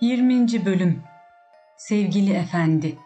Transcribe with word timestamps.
20. 0.00 0.64
Bölüm 0.64 1.02
Sevgili 1.76 2.32
Efendi 2.32 2.96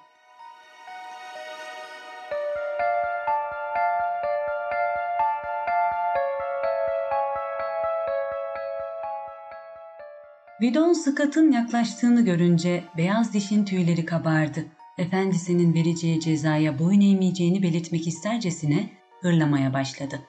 Vidon 10.61 10.93
Scott'ın 10.93 11.53
yaklaştığını 11.53 12.25
görünce 12.25 12.85
beyaz 12.97 13.33
dişin 13.33 13.65
tüyleri 13.65 14.05
kabardı. 14.05 14.65
Efendisinin 14.99 15.75
vereceği 15.75 16.21
cezaya 16.21 16.79
boyun 16.79 17.01
eğmeyeceğini 17.01 17.63
belirtmek 17.63 18.07
istercesine 18.07 18.91
hırlamaya 19.21 19.73
başladı. 19.73 20.21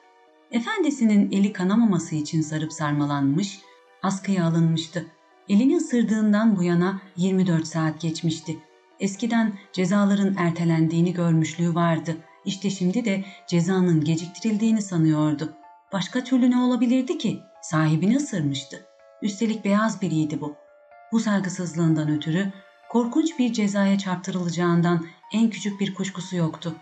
Efendisinin 0.50 1.32
eli 1.32 1.52
kanamaması 1.52 2.14
için 2.14 2.40
sarıp 2.40 2.72
sarmalanmış, 2.72 3.60
askıya 4.02 4.44
alınmıştı. 4.44 5.06
Elini 5.48 5.76
ısırdığından 5.76 6.56
bu 6.56 6.62
yana 6.62 7.00
24 7.16 7.66
saat 7.66 8.00
geçmişti. 8.00 8.58
Eskiden 9.00 9.52
cezaların 9.72 10.34
ertelendiğini 10.38 11.12
görmüşlüğü 11.12 11.74
vardı. 11.74 12.16
İşte 12.44 12.70
şimdi 12.70 13.04
de 13.04 13.24
cezanın 13.46 14.04
geciktirildiğini 14.04 14.82
sanıyordu. 14.82 15.52
Başka 15.92 16.24
türlü 16.24 16.50
ne 16.50 16.58
olabilirdi 16.58 17.18
ki? 17.18 17.40
Sahibini 17.62 18.16
ısırmıştı. 18.16 18.86
Üstelik 19.22 19.64
beyaz 19.64 20.02
biriydi 20.02 20.40
bu. 20.40 20.54
Bu 21.12 21.20
saygısızlığından 21.20 22.10
ötürü 22.10 22.52
korkunç 22.90 23.38
bir 23.38 23.52
cezaya 23.52 23.98
çarptırılacağından 23.98 25.06
en 25.32 25.50
küçük 25.50 25.80
bir 25.80 25.94
kuşkusu 25.94 26.36
yoktu. 26.36 26.74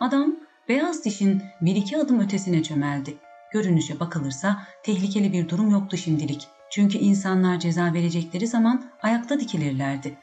Adam 0.00 0.36
beyaz 0.68 1.04
dişin 1.04 1.42
bir 1.60 1.76
iki 1.76 1.98
adım 1.98 2.20
ötesine 2.20 2.62
çömeldi. 2.62 3.16
Görünüşe 3.52 4.00
bakılırsa 4.00 4.62
tehlikeli 4.82 5.32
bir 5.32 5.48
durum 5.48 5.70
yoktu 5.70 5.96
şimdilik. 5.96 6.48
Çünkü 6.70 6.98
insanlar 6.98 7.58
ceza 7.58 7.94
verecekleri 7.94 8.46
zaman 8.46 8.84
ayakta 9.02 9.40
dikilirlerdi. 9.40 10.18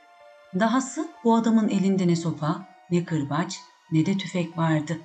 Dahası 0.60 1.08
bu 1.24 1.36
adamın 1.36 1.70
elinde 1.70 2.08
ne 2.08 2.16
sopa, 2.16 2.68
ne 2.92 3.06
kırbaç, 3.06 3.60
ne 3.92 4.06
de 4.06 4.18
tüfek 4.18 4.58
vardı. 4.58 4.98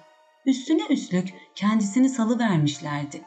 Üstüne 0.47 0.83
üstlük 0.91 1.35
kendisini 1.55 2.09
salı 2.09 2.39
vermişlerdi. 2.39 3.23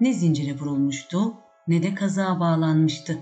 Ne 0.00 0.12
zincire 0.12 0.58
vurulmuştu 0.58 1.34
ne 1.68 1.82
de 1.82 1.94
kazığa 1.94 2.40
bağlanmıştı. 2.40 3.18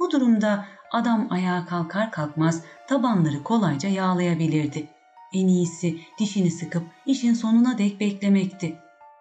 Bu 0.00 0.10
durumda 0.10 0.66
adam 0.92 1.26
ayağa 1.30 1.66
kalkar 1.66 2.10
kalkmaz 2.10 2.64
tabanları 2.88 3.42
kolayca 3.42 3.88
yağlayabilirdi. 3.88 4.88
En 5.34 5.46
iyisi 5.46 5.98
dişini 6.18 6.50
sıkıp 6.50 6.82
işin 7.06 7.34
sonuna 7.34 7.78
dek 7.78 8.00
beklemekti. 8.00 8.76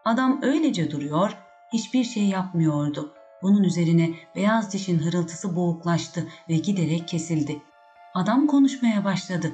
Adam 0.05 0.39
öylece 0.41 0.91
duruyor, 0.91 1.37
hiçbir 1.73 2.03
şey 2.03 2.23
yapmıyordu. 2.23 3.13
Bunun 3.41 3.63
üzerine 3.63 4.09
beyaz 4.35 4.73
dişin 4.73 4.99
hırıltısı 4.99 5.55
boğuklaştı 5.55 6.27
ve 6.49 6.55
giderek 6.55 7.07
kesildi. 7.07 7.61
Adam 8.13 8.47
konuşmaya 8.47 9.03
başladı. 9.03 9.51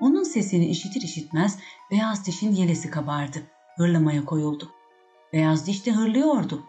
Onun 0.00 0.22
sesini 0.22 0.66
işitir 0.66 1.02
işitmez 1.02 1.58
beyaz 1.90 2.26
dişin 2.26 2.52
yelesi 2.52 2.90
kabardı. 2.90 3.42
Hırlamaya 3.76 4.24
koyuldu. 4.24 4.70
Beyaz 5.32 5.66
diş 5.66 5.86
de 5.86 5.92
hırlıyordu. 5.92 6.62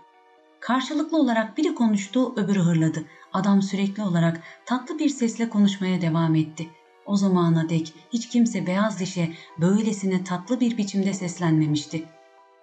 Karşılıklı 0.60 1.18
olarak 1.18 1.58
biri 1.58 1.76
konuştu, 1.76 2.34
öbürü 2.36 2.60
hırladı. 2.60 3.06
Adam 3.34 3.62
sürekli 3.62 4.04
olarak 4.04 4.44
tatlı 4.66 5.00
bir 5.00 5.10
sesle 5.10 5.50
konuşmaya 5.50 6.02
devam 6.02 6.36
etti. 6.36 6.70
O 7.06 7.16
zamana 7.16 7.70
dek 7.70 7.94
hiç 8.14 8.30
kimse 8.30 8.68
beyaz 8.68 9.00
dişe 9.00 9.32
böylesine 9.58 10.24
tatlı 10.24 10.60
bir 10.60 10.78
biçimde 10.78 11.14
seslenmemişti. 11.14 12.06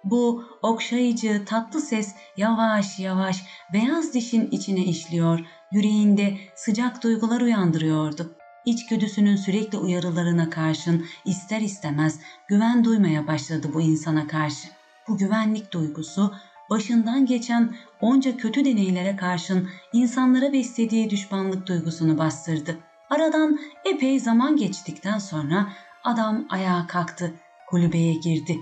Bu 0.03 0.43
okşayıcı, 0.61 1.45
tatlı 1.45 1.81
ses 1.81 2.15
yavaş 2.37 2.99
yavaş 2.99 3.43
beyaz 3.73 4.13
dişin 4.13 4.51
içine 4.51 4.85
işliyor, 4.85 5.39
yüreğinde 5.71 6.37
sıcak 6.55 7.03
duygular 7.03 7.41
uyandırıyordu. 7.41 8.35
İçgüdüsünün 8.65 9.35
sürekli 9.35 9.77
uyarılarına 9.77 10.49
karşın 10.49 11.05
ister 11.25 11.61
istemez 11.61 12.19
güven 12.47 12.83
duymaya 12.83 13.27
başladı 13.27 13.71
bu 13.73 13.81
insana 13.81 14.27
karşı. 14.27 14.67
Bu 15.07 15.17
güvenlik 15.17 15.71
duygusu 15.71 16.33
başından 16.69 17.25
geçen 17.25 17.75
onca 18.01 18.37
kötü 18.37 18.65
deneylere 18.65 19.15
karşın 19.15 19.69
insanlara 19.93 20.53
beslediği 20.53 21.09
düşmanlık 21.09 21.67
duygusunu 21.67 22.17
bastırdı. 22.17 22.77
Aradan 23.09 23.59
epey 23.85 24.19
zaman 24.19 24.57
geçtikten 24.57 25.17
sonra 25.17 25.73
adam 26.03 26.45
ayağa 26.49 26.87
kalktı, 26.87 27.33
kulübeye 27.69 28.13
girdi. 28.13 28.57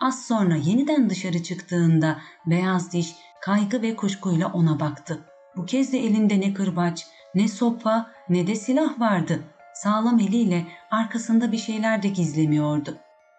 Az 0.00 0.26
sonra 0.26 0.56
yeniden 0.56 1.10
dışarı 1.10 1.42
çıktığında 1.42 2.18
beyaz 2.46 2.92
diş 2.92 3.14
kaygı 3.40 3.82
ve 3.82 3.96
kuşkuyla 3.96 4.52
ona 4.52 4.80
baktı. 4.80 5.24
Bu 5.56 5.66
kez 5.66 5.92
de 5.92 5.98
elinde 5.98 6.40
ne 6.40 6.54
kırbaç, 6.54 7.06
ne 7.34 7.48
sopa, 7.48 8.10
ne 8.28 8.46
de 8.46 8.54
silah 8.54 9.00
vardı. 9.00 9.42
Sağlam 9.74 10.20
eliyle 10.20 10.66
arkasında 10.90 11.52
bir 11.52 11.58
şeyler 11.58 12.02
de 12.02 12.08
gizlemiyordu. 12.08 12.98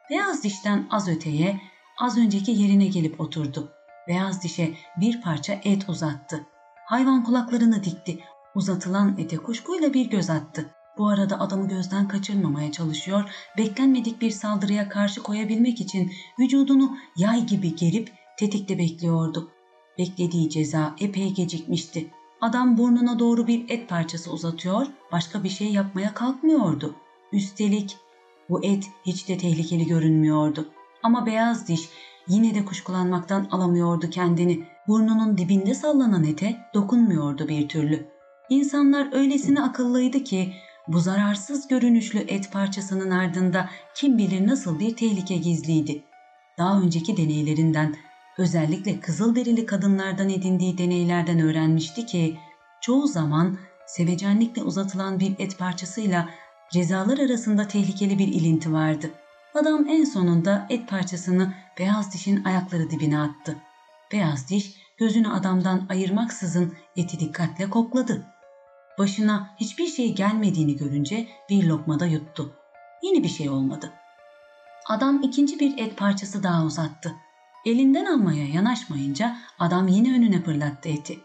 Beyaz 0.09 0.44
dişten 0.44 0.88
az 0.92 1.08
öteye, 1.08 1.62
az 1.97 2.18
önceki 2.18 2.52
yerine 2.52 2.86
gelip 2.86 3.22
oturdu. 3.22 3.72
Beyaz 4.08 4.44
dişe 4.44 4.74
bir 4.97 5.22
parça 5.22 5.53
et 5.64 5.90
uzattı. 5.90 6.46
Hayvan 6.86 7.24
kulaklarını 7.24 7.84
dikti. 7.84 8.20
Uzatılan 8.56 9.18
ete 9.18 9.38
kuşkuyla 9.38 9.94
bir 9.94 10.09
göz 10.09 10.30
attı. 10.30 10.76
Bu 10.99 11.07
arada 11.07 11.39
adamı 11.39 11.67
gözden 11.67 12.07
kaçırmamaya 12.07 12.71
çalışıyor, 12.71 13.23
beklenmedik 13.57 14.21
bir 14.21 14.31
saldırıya 14.31 14.89
karşı 14.89 15.23
koyabilmek 15.23 15.81
için 15.81 16.11
vücudunu 16.39 16.97
yay 17.17 17.45
gibi 17.45 17.75
gerip 17.75 18.11
tetikte 18.37 18.77
bekliyordu. 18.77 19.51
Beklediği 19.97 20.49
ceza 20.49 20.95
epey 20.99 21.33
gecikmişti. 21.33 22.07
Adam 22.41 22.77
burnuna 22.77 23.19
doğru 23.19 23.47
bir 23.47 23.69
et 23.69 23.89
parçası 23.89 24.31
uzatıyor, 24.31 24.87
başka 25.11 25.43
bir 25.43 25.49
şey 25.49 25.71
yapmaya 25.71 26.13
kalkmıyordu. 26.13 26.95
Üstelik 27.33 27.97
bu 28.49 28.63
et 28.63 28.83
hiç 29.05 29.27
de 29.29 29.37
tehlikeli 29.37 29.87
görünmüyordu. 29.87 30.69
Ama 31.03 31.25
beyaz 31.25 31.67
diş 31.67 31.89
yine 32.27 32.55
de 32.55 32.66
kuşkulanmaktan 32.66 33.47
alamıyordu 33.51 34.09
kendini. 34.09 34.63
Burnunun 34.87 35.37
dibinde 35.37 35.73
sallanan 35.73 36.23
ete 36.23 36.57
dokunmuyordu 36.73 37.47
bir 37.47 37.67
türlü. 37.67 38.09
İnsanlar 38.49 39.13
öylesine 39.13 39.61
akıllıydı 39.61 40.23
ki 40.23 40.53
bu 40.89 41.00
zararsız 41.00 41.67
görünüşlü 41.67 42.19
et 42.19 42.51
parçasının 42.51 43.11
ardında 43.11 43.69
kim 43.95 44.17
bilir 44.17 44.47
nasıl 44.47 44.79
bir 44.79 44.95
tehlike 44.95 45.38
gizliydi. 45.38 46.03
Daha 46.57 46.81
önceki 46.81 47.17
deneylerinden, 47.17 47.95
özellikle 48.38 48.99
kızıl 48.99 49.35
derili 49.35 49.66
kadınlardan 49.66 50.29
edindiği 50.29 50.78
deneylerden 50.78 51.39
öğrenmişti 51.39 52.05
ki 52.05 52.38
çoğu 52.81 53.07
zaman 53.07 53.57
sevecenlikle 53.88 54.63
uzatılan 54.63 55.19
bir 55.19 55.35
et 55.39 55.59
parçasıyla 55.59 56.29
cezalar 56.72 57.17
arasında 57.17 57.67
tehlikeli 57.67 58.19
bir 58.19 58.28
ilinti 58.28 58.73
vardı. 58.73 59.11
Adam 59.55 59.88
en 59.88 60.03
sonunda 60.03 60.67
et 60.69 60.89
parçasını 60.89 61.53
beyaz 61.79 62.13
dişin 62.13 62.44
ayakları 62.44 62.89
dibine 62.89 63.19
attı. 63.19 63.57
Beyaz 64.11 64.49
diş 64.49 64.73
gözünü 64.97 65.28
adamdan 65.28 65.85
ayırmaksızın 65.89 66.73
eti 66.95 67.19
dikkatle 67.19 67.69
kokladı. 67.69 68.38
Başına 68.99 69.49
hiçbir 69.57 69.87
şey 69.87 70.15
gelmediğini 70.15 70.75
görünce 70.75 71.27
bir 71.49 71.63
lokmada 71.63 72.05
yuttu. 72.05 72.55
Yeni 73.03 73.23
bir 73.23 73.29
şey 73.29 73.49
olmadı. 73.49 73.91
Adam 74.89 75.21
ikinci 75.23 75.59
bir 75.59 75.77
et 75.77 75.97
parçası 75.97 76.43
daha 76.43 76.65
uzattı. 76.65 77.15
Elinden 77.65 78.05
almaya 78.05 78.47
yanaşmayınca 78.47 79.37
adam 79.59 79.87
yine 79.87 80.17
önüne 80.17 80.43
fırlattı 80.43 80.89
eti. 80.89 81.19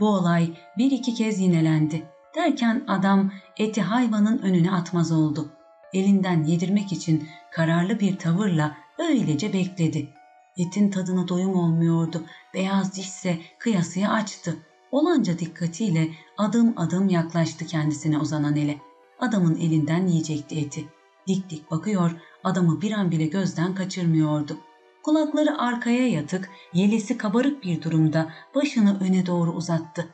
Bu 0.00 0.08
olay 0.08 0.54
bir 0.78 0.90
iki 0.90 1.14
kez 1.14 1.40
yinelendi. 1.40 2.06
Derken 2.34 2.84
adam 2.88 3.32
eti 3.56 3.82
hayvanın 3.82 4.38
önüne 4.38 4.70
atmaz 4.70 5.12
oldu. 5.12 5.52
Elinden 5.92 6.44
yedirmek 6.44 6.92
için 6.92 7.28
kararlı 7.52 8.00
bir 8.00 8.18
tavırla 8.18 8.76
öylece 8.98 9.52
bekledi. 9.52 10.08
Etin 10.56 10.90
tadına 10.90 11.28
doyum 11.28 11.54
olmuyordu. 11.54 12.24
Beyaz 12.54 12.96
dişse 12.96 13.38
kıyasıya 13.58 14.12
açtı. 14.12 14.56
Olanca 14.92 15.38
dikkatiyle 15.38 16.08
adım 16.38 16.74
adım 16.76 17.08
yaklaştı 17.08 17.66
kendisine 17.66 18.18
uzanan 18.18 18.56
ele. 18.56 18.78
Adamın 19.18 19.56
elinden 19.56 20.06
yiyecekti 20.06 20.58
eti. 20.60 20.84
Dik 21.28 21.50
dik 21.50 21.70
bakıyor, 21.70 22.10
adamı 22.44 22.80
bir 22.80 22.92
an 22.92 23.10
bile 23.10 23.26
gözden 23.26 23.74
kaçırmıyordu. 23.74 24.56
Kulakları 25.02 25.58
arkaya 25.58 26.08
yatık, 26.08 26.50
yelesi 26.72 27.18
kabarık 27.18 27.64
bir 27.64 27.82
durumda 27.82 28.32
başını 28.54 29.00
öne 29.00 29.26
doğru 29.26 29.50
uzattı. 29.50 30.08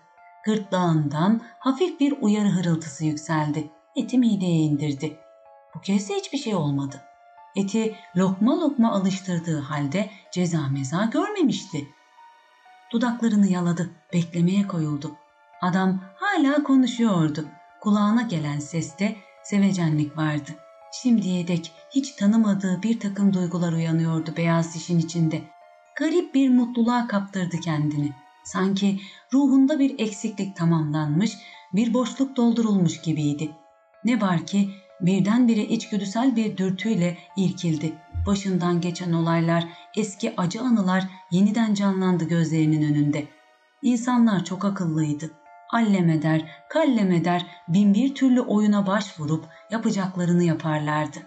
Gırtlağından 0.44 1.40
hafif 1.58 2.00
bir 2.00 2.14
uyarı 2.20 2.48
hırıltısı 2.48 3.04
yükseldi. 3.04 3.70
Eti 3.96 4.18
mideye 4.18 4.58
indirdi. 4.58 5.16
Bu 5.74 5.80
kez 5.80 6.08
de 6.08 6.14
hiçbir 6.14 6.38
şey 6.38 6.54
olmadı. 6.54 7.00
Eti 7.56 7.94
lokma 8.16 8.60
lokma 8.60 8.92
alıştırdığı 8.92 9.60
halde 9.60 10.10
ceza 10.32 10.68
meza 10.68 11.04
görmemişti. 11.04 11.88
Dudaklarını 12.92 13.46
yaladı, 13.46 13.90
beklemeye 14.12 14.66
koyuldu. 14.66 15.16
Adam 15.62 16.00
hala 16.16 16.62
konuşuyordu. 16.62 17.44
Kulağına 17.80 18.22
gelen 18.22 18.58
seste 18.58 19.16
sevecenlik 19.44 20.16
vardı. 20.16 20.50
Şimdiye 20.92 21.48
dek 21.48 21.72
hiç 21.90 22.12
tanımadığı 22.12 22.82
bir 22.82 23.00
takım 23.00 23.34
duygular 23.34 23.72
uyanıyordu 23.72 24.30
beyaz 24.36 24.74
dişin 24.74 24.98
içinde. 24.98 25.42
Garip 25.96 26.34
bir 26.34 26.48
mutluluğa 26.48 27.06
kaptırdı 27.06 27.60
kendini. 27.60 28.12
Sanki 28.44 29.00
ruhunda 29.32 29.78
bir 29.78 29.98
eksiklik 29.98 30.56
tamamlanmış, 30.56 31.32
bir 31.72 31.94
boşluk 31.94 32.36
doldurulmuş 32.36 33.00
gibiydi. 33.00 33.50
Ne 34.04 34.20
var 34.20 34.46
ki 34.46 34.70
birdenbire 35.00 35.64
içgüdüsel 35.64 36.36
bir 36.36 36.56
dürtüyle 36.56 37.18
irkildi. 37.36 37.92
Başından 38.26 38.80
geçen 38.80 39.12
olaylar, 39.12 39.68
eski 39.96 40.34
acı 40.36 40.60
anılar 40.60 41.04
yeniden 41.30 41.74
canlandı 41.74 42.24
gözlerinin 42.24 42.92
önünde. 42.92 43.24
İnsanlar 43.82 44.44
çok 44.44 44.64
akıllıydı. 44.64 45.30
Allem 45.72 46.10
eder, 46.10 46.50
kallem 46.70 47.12
eder, 47.12 47.46
bin 47.68 47.94
bir 47.94 48.14
türlü 48.14 48.40
oyuna 48.40 48.86
başvurup 48.86 49.44
yapacaklarını 49.70 50.44
yaparlardı. 50.44 51.18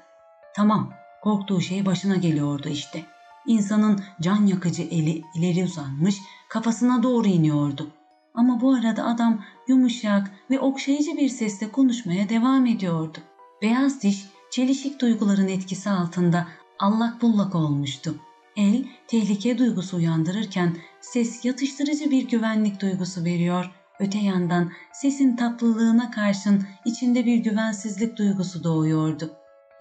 Tamam, 0.55 0.93
korktuğu 1.23 1.61
şey 1.61 1.85
başına 1.85 2.15
geliyordu 2.15 2.69
işte. 2.69 3.05
İnsanın 3.47 4.03
can 4.21 4.45
yakıcı 4.45 4.81
eli 4.83 5.23
ileri 5.35 5.63
uzanmış, 5.63 6.17
kafasına 6.49 7.03
doğru 7.03 7.27
iniyordu. 7.27 7.91
Ama 8.33 8.61
bu 8.61 8.73
arada 8.73 9.05
adam 9.05 9.41
yumuşak 9.67 10.31
ve 10.49 10.59
okşayıcı 10.59 11.17
bir 11.17 11.29
sesle 11.29 11.71
konuşmaya 11.71 12.29
devam 12.29 12.65
ediyordu. 12.65 13.17
Beyaz 13.61 14.01
diş, 14.01 14.25
çelişik 14.51 15.01
duyguların 15.01 15.47
etkisi 15.47 15.89
altında 15.89 16.47
allak 16.79 17.21
bullak 17.21 17.55
olmuştu. 17.55 18.15
El, 18.57 18.85
tehlike 19.07 19.57
duygusu 19.57 19.97
uyandırırken 19.97 20.77
ses 21.01 21.45
yatıştırıcı 21.45 22.11
bir 22.11 22.27
güvenlik 22.27 22.81
duygusu 22.81 23.25
veriyor. 23.25 23.71
Öte 23.99 24.17
yandan 24.17 24.71
sesin 24.93 25.35
tatlılığına 25.35 26.11
karşın 26.11 26.65
içinde 26.85 27.25
bir 27.25 27.37
güvensizlik 27.37 28.17
duygusu 28.17 28.63
doğuyordu. 28.63 29.31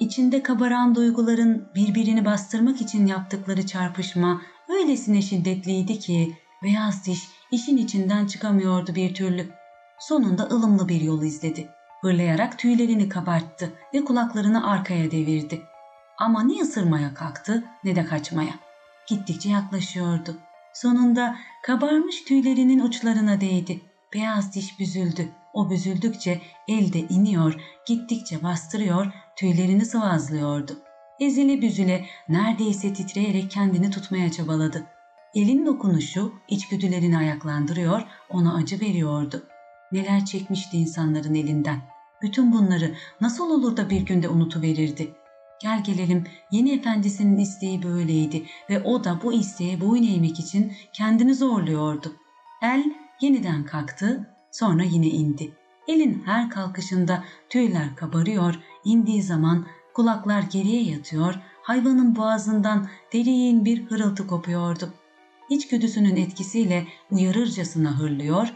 İçinde 0.01 0.43
kabaran 0.43 0.95
duyguların 0.95 1.69
birbirini 1.75 2.25
bastırmak 2.25 2.81
için 2.81 3.07
yaptıkları 3.07 3.67
çarpışma 3.67 4.43
öylesine 4.69 5.23
şiddetliydi 5.23 5.99
ki 5.99 6.37
beyaz 6.63 7.07
diş 7.07 7.21
işin 7.53 7.77
içinden 7.77 8.27
çıkamıyordu 8.27 8.95
bir 8.95 9.15
türlü. 9.15 9.51
Sonunda 9.99 10.43
ılımlı 10.43 10.89
bir 10.89 11.01
yol 11.01 11.23
izledi. 11.23 11.69
Hırlayarak 12.01 12.59
tüylerini 12.59 13.09
kabarttı 13.09 13.73
ve 13.95 14.05
kulaklarını 14.05 14.71
arkaya 14.71 15.11
devirdi. 15.11 15.63
Ama 16.19 16.43
ne 16.43 16.63
ısırmaya 16.63 17.15
kalktı 17.15 17.65
ne 17.85 17.97
de 17.97 18.05
kaçmaya. 18.05 18.55
Gittikçe 19.09 19.49
yaklaşıyordu. 19.49 20.37
Sonunda 20.75 21.37
kabarmış 21.63 22.25
tüylerinin 22.25 22.81
uçlarına 22.81 23.41
değdi. 23.41 23.81
Beyaz 24.15 24.55
diş 24.55 24.79
büzüldü. 24.81 25.29
O 25.53 25.71
büzüldükçe 25.71 26.41
elde 26.69 26.99
iniyor, 26.99 27.61
gittikçe 27.87 28.43
bastırıyor, 28.43 29.13
tüylerini 29.37 29.85
sıvazlıyordu. 29.85 30.79
Ezile 31.21 31.63
büzüle 31.63 32.07
neredeyse 32.29 32.93
titreyerek 32.93 33.51
kendini 33.51 33.91
tutmaya 33.91 34.33
çabaladı. 34.33 34.87
Elin 35.35 35.67
dokunuşu 35.67 36.33
içgüdülerini 36.49 37.19
ayaklandırıyor, 37.19 38.03
ona 38.31 38.55
acı 38.55 38.81
veriyordu. 38.81 39.43
Neler 39.93 40.25
çekmişti 40.25 40.77
insanların 40.77 41.35
elinden. 41.35 41.81
Bütün 42.23 42.53
bunları 42.53 42.95
nasıl 43.21 43.51
olur 43.51 43.77
da 43.77 43.91
bir 43.91 44.01
günde 44.01 44.29
unutuverirdi. 44.29 45.15
Gel 45.63 45.85
gelelim 45.85 46.25
yeni 46.51 46.73
efendisinin 46.73 47.39
isteği 47.39 47.83
böyleydi 47.83 48.47
ve 48.71 48.83
o 48.83 49.05
da 49.05 49.21
bu 49.23 49.33
isteğe 49.33 49.81
boyun 49.81 50.03
eğmek 50.03 50.41
için 50.41 50.73
kendini 50.93 51.35
zorluyordu. 51.35 52.13
El 52.63 52.85
yeniden 53.21 53.65
kalktı, 53.65 54.35
sonra 54.53 54.83
yine 54.83 55.07
indi. 55.07 55.53
Elin 55.89 56.23
her 56.27 56.51
kalkışında 56.51 57.25
tüyler 57.49 57.97
kabarıyor, 57.97 58.55
indiği 58.85 59.23
zaman 59.23 59.67
kulaklar 59.95 60.43
geriye 60.43 60.83
yatıyor, 60.83 61.35
hayvanın 61.63 62.17
boğazından 62.17 62.89
deriğin 63.13 63.65
bir 63.65 63.87
hırıltı 63.87 64.27
kopuyordu. 64.27 64.95
İçgüdüsünün 65.51 66.17
etkisiyle 66.17 66.87
uyarırcasına 67.11 67.99
hırlıyor, 67.99 68.55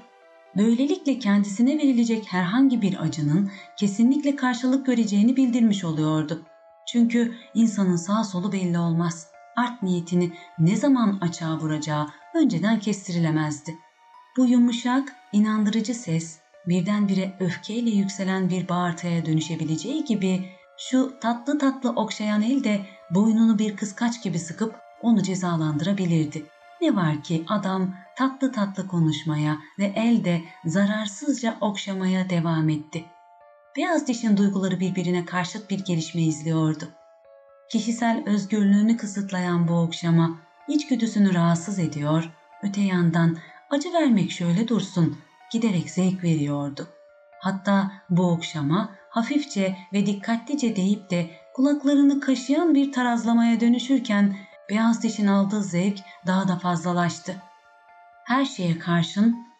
böylelikle 0.56 1.18
kendisine 1.18 1.78
verilecek 1.78 2.32
herhangi 2.32 2.82
bir 2.82 3.02
acının 3.02 3.50
kesinlikle 3.78 4.36
karşılık 4.36 4.86
göreceğini 4.86 5.36
bildirmiş 5.36 5.84
oluyordu. 5.84 6.42
Çünkü 6.86 7.34
insanın 7.54 7.96
sağ 7.96 8.24
solu 8.24 8.52
belli 8.52 8.78
olmaz. 8.78 9.26
Art 9.56 9.82
niyetini 9.82 10.32
ne 10.58 10.76
zaman 10.76 11.18
açığa 11.20 11.58
vuracağı 11.58 12.08
önceden 12.34 12.80
kestirilemezdi. 12.80 13.78
Bu 14.36 14.46
yumuşak, 14.46 15.16
inandırıcı 15.32 15.94
ses 15.94 16.40
birdenbire 16.66 17.36
öfkeyle 17.40 17.90
yükselen 17.90 18.50
bir 18.50 18.68
bağırtıya 18.68 19.26
dönüşebileceği 19.26 20.04
gibi 20.04 20.44
şu 20.78 21.18
tatlı 21.20 21.58
tatlı 21.58 21.90
okşayan 21.90 22.42
el 22.42 22.64
de 22.64 22.86
boynunu 23.10 23.58
bir 23.58 23.76
kıskaç 23.76 24.22
gibi 24.22 24.38
sıkıp 24.38 24.76
onu 25.02 25.22
cezalandırabilirdi. 25.22 26.46
Ne 26.80 26.96
var 26.96 27.22
ki 27.22 27.44
adam 27.48 27.94
tatlı 28.16 28.52
tatlı 28.52 28.88
konuşmaya 28.88 29.58
ve 29.78 29.92
el 29.96 30.24
de 30.24 30.42
zararsızca 30.64 31.56
okşamaya 31.60 32.30
devam 32.30 32.68
etti. 32.68 33.04
Beyaz 33.76 34.06
dişin 34.06 34.36
duyguları 34.36 34.80
birbirine 34.80 35.24
karşıt 35.24 35.70
bir 35.70 35.84
gelişme 35.84 36.22
izliyordu. 36.22 36.88
Kişisel 37.68 38.22
özgürlüğünü 38.26 38.96
kısıtlayan 38.96 39.68
bu 39.68 39.74
okşama 39.74 40.38
içgüdüsünü 40.68 41.34
rahatsız 41.34 41.78
ediyor, 41.78 42.30
öte 42.62 42.80
yandan 42.80 43.36
acı 43.70 43.92
vermek 43.92 44.30
şöyle 44.30 44.68
dursun 44.68 45.18
giderek 45.52 45.90
zevk 45.90 46.24
veriyordu. 46.24 46.88
Hatta 47.40 47.92
bu 48.10 48.30
okşama 48.30 48.94
hafifçe 49.10 49.76
ve 49.92 50.06
dikkatlice 50.06 50.76
deyip 50.76 51.10
de 51.10 51.30
kulaklarını 51.54 52.20
kaşıyan 52.20 52.74
bir 52.74 52.92
tarazlamaya 52.92 53.60
dönüşürken 53.60 54.36
beyaz 54.70 55.02
dişin 55.02 55.26
aldığı 55.26 55.62
zevk 55.62 55.98
daha 56.26 56.48
da 56.48 56.58
fazlalaştı. 56.58 57.36
Her 58.24 58.44
şeye 58.44 58.78
karşın 58.78 59.51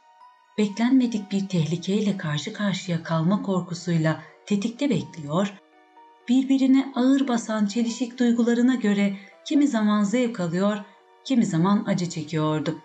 beklenmedik 0.59 1.33
bir 1.33 1.49
tehlikeyle 1.49 2.17
karşı 2.17 2.53
karşıya 2.53 3.03
kalma 3.03 3.43
korkusuyla 3.43 4.23
tetikte 4.47 4.91
bekliyor, 4.91 5.53
birbirine 6.29 6.93
ağır 6.95 7.29
basan 7.29 7.67
çelişik 7.67 8.19
duygularına 8.19 8.75
göre 8.75 9.17
kimi 9.45 9.69
zaman 9.69 10.03
zevk 10.03 10.41
alıyor, 10.41 10.79
kimi 11.25 11.47
zaman 11.47 11.85
acı 11.87 12.09
çekiyordu. 12.09 12.79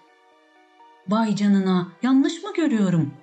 Vay 1.08 1.36
canına 1.36 1.88
yanlış 2.04 2.44
mı 2.44 2.54
görüyorum? 2.54 3.14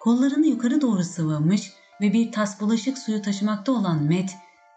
Kollarını 0.00 0.46
yukarı 0.46 0.80
doğru 0.80 1.04
sıvamış 1.04 1.72
ve 2.00 2.12
bir 2.12 2.32
tas 2.32 2.60
bulaşık 2.60 2.98
suyu 2.98 3.22
taşımakta 3.22 3.72
olan 3.72 4.02
Met, 4.02 4.30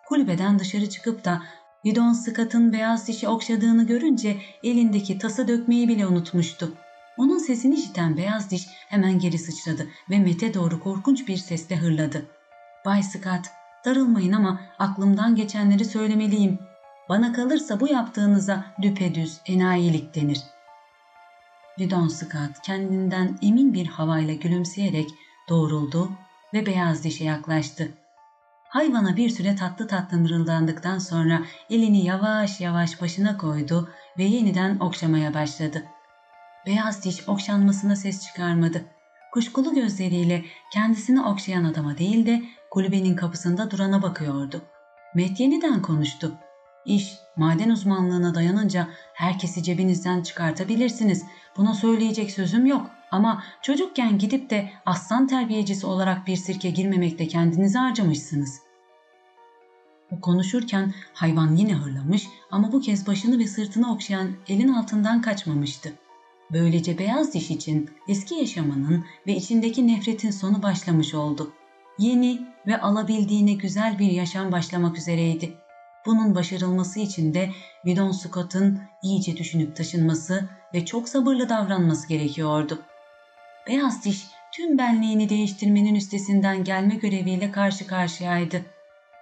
kulübeden 0.08 0.60
dışarı 0.60 0.90
çıkıp 0.90 1.26
da 1.26 1.44
Gidon 1.84 2.14
Scott'ın 2.14 2.74
beyaz 2.74 3.08
dişi 3.08 3.28
okşadığını 3.28 3.88
görünce 3.88 4.38
elindeki 4.64 5.18
tası 5.18 5.48
dökmeyi 5.48 5.88
bile 5.88 6.08
unutmuştu. 6.08 6.74
Onun 7.18 7.38
sesini 7.38 7.76
işiten 7.76 8.18
beyaz 8.18 8.52
diş 8.52 8.68
hemen 8.90 9.20
geri 9.20 9.38
sıçradı 9.38 9.88
ve 10.10 10.20
Mete 10.20 10.54
doğru 10.54 10.80
korkunç 10.80 11.28
bir 11.28 11.38
sesle 11.38 11.76
hırladı. 11.76 12.26
Bay 12.86 13.04
Scott, 13.04 13.46
darılmayın 13.86 14.32
ama 14.32 14.60
aklımdan 14.80 15.36
geçenleri 15.36 15.86
söylemeliyim. 15.86 16.60
Bana 17.10 17.34
kalırsa 17.34 17.80
bu 17.80 17.88
yaptığınıza 17.88 18.66
düpedüz 18.82 19.42
enayilik 19.46 20.16
denir. 20.16 20.40
Gidon 21.78 22.08
Scott 22.08 22.62
kendinden 22.66 23.40
emin 23.42 23.74
bir 23.74 23.88
havayla 23.88 24.34
gülümseyerek 24.34 25.10
doğruldu 25.50 26.12
ve 26.54 26.66
beyaz 26.66 27.04
dişe 27.04 27.24
yaklaştı. 27.24 27.92
Hayvana 28.70 29.18
bir 29.18 29.30
süre 29.30 29.56
tatlı 29.56 29.88
tatlı 29.88 30.18
mırıldandıktan 30.18 31.00
sonra 31.00 31.42
elini 31.70 32.06
yavaş 32.06 32.62
yavaş 32.62 33.02
başına 33.02 33.38
koydu 33.38 33.90
ve 34.18 34.24
yeniden 34.24 34.80
okşamaya 34.80 35.34
başladı. 35.34 35.84
Beyaz 36.66 37.04
diş 37.04 37.30
okşanmasına 37.30 37.96
ses 37.96 38.26
çıkarmadı. 38.28 38.86
Kuşkulu 39.34 39.74
gözleriyle 39.74 40.46
kendisini 40.74 41.22
okşayan 41.22 41.64
adama 41.64 41.98
değil 41.98 42.26
de 42.26 42.44
kulübenin 42.72 43.16
kapısında 43.16 43.72
durana 43.72 44.02
bakıyordu. 44.02 44.62
Met 45.16 45.40
yeniden 45.40 45.82
konuştu. 45.82 46.32
İş 46.86 47.14
maden 47.36 47.70
uzmanlığına 47.70 48.36
dayanınca 48.36 48.88
herkesi 49.14 49.64
cebinizden 49.64 50.22
çıkartabilirsiniz. 50.22 51.24
Buna 51.58 51.74
söyleyecek 51.74 52.32
sözüm 52.32 52.66
yok. 52.66 52.90
Ama 53.12 53.44
çocukken 53.62 54.18
gidip 54.18 54.50
de 54.50 54.70
aslan 54.86 55.28
terbiyecisi 55.28 55.86
olarak 55.86 56.28
bir 56.28 56.36
sirke 56.36 56.70
girmemekte 56.70 57.28
kendinizi 57.28 57.78
harcamışsınız. 57.78 58.60
O 60.12 60.22
konuşurken 60.22 60.94
hayvan 61.14 61.56
yine 61.56 61.74
hırlamış 61.74 62.28
ama 62.52 62.72
bu 62.72 62.82
kez 62.82 63.08
başını 63.08 63.40
ve 63.40 63.48
sırtını 63.48 63.94
okşayan 63.94 64.32
elin 64.48 64.74
altından 64.74 65.22
kaçmamıştı. 65.22 65.94
Böylece 66.54 66.98
beyaz 66.98 67.34
diş 67.34 67.52
için 67.52 67.90
eski 68.08 68.36
yaşamının 68.36 69.06
ve 69.28 69.36
içindeki 69.36 69.88
nefretin 69.88 70.32
sonu 70.32 70.64
başlamış 70.64 71.14
oldu. 71.14 71.54
Yeni 72.00 72.42
ve 72.68 72.82
alabildiğine 72.82 73.54
güzel 73.54 74.00
bir 74.00 74.12
yaşam 74.12 74.52
başlamak 74.52 74.98
üzereydi. 74.98 75.54
Bunun 76.06 76.36
başarılması 76.36 77.00
için 77.00 77.34
de 77.34 77.50
Bidon 77.86 78.12
Scott'ın 78.12 78.82
iyice 79.04 79.38
düşünüp 79.38 79.76
taşınması 79.76 80.50
ve 80.74 80.86
çok 80.86 81.10
sabırlı 81.10 81.50
davranması 81.50 82.08
gerekiyordu. 82.08 82.82
Beyaz 83.68 84.06
diş 84.06 84.28
tüm 84.54 84.78
benliğini 84.78 85.30
değiştirmenin 85.30 85.96
üstesinden 85.96 86.64
gelme 86.64 86.96
göreviyle 86.96 87.52
karşı 87.52 87.88
karşıyaydı. 87.88 88.62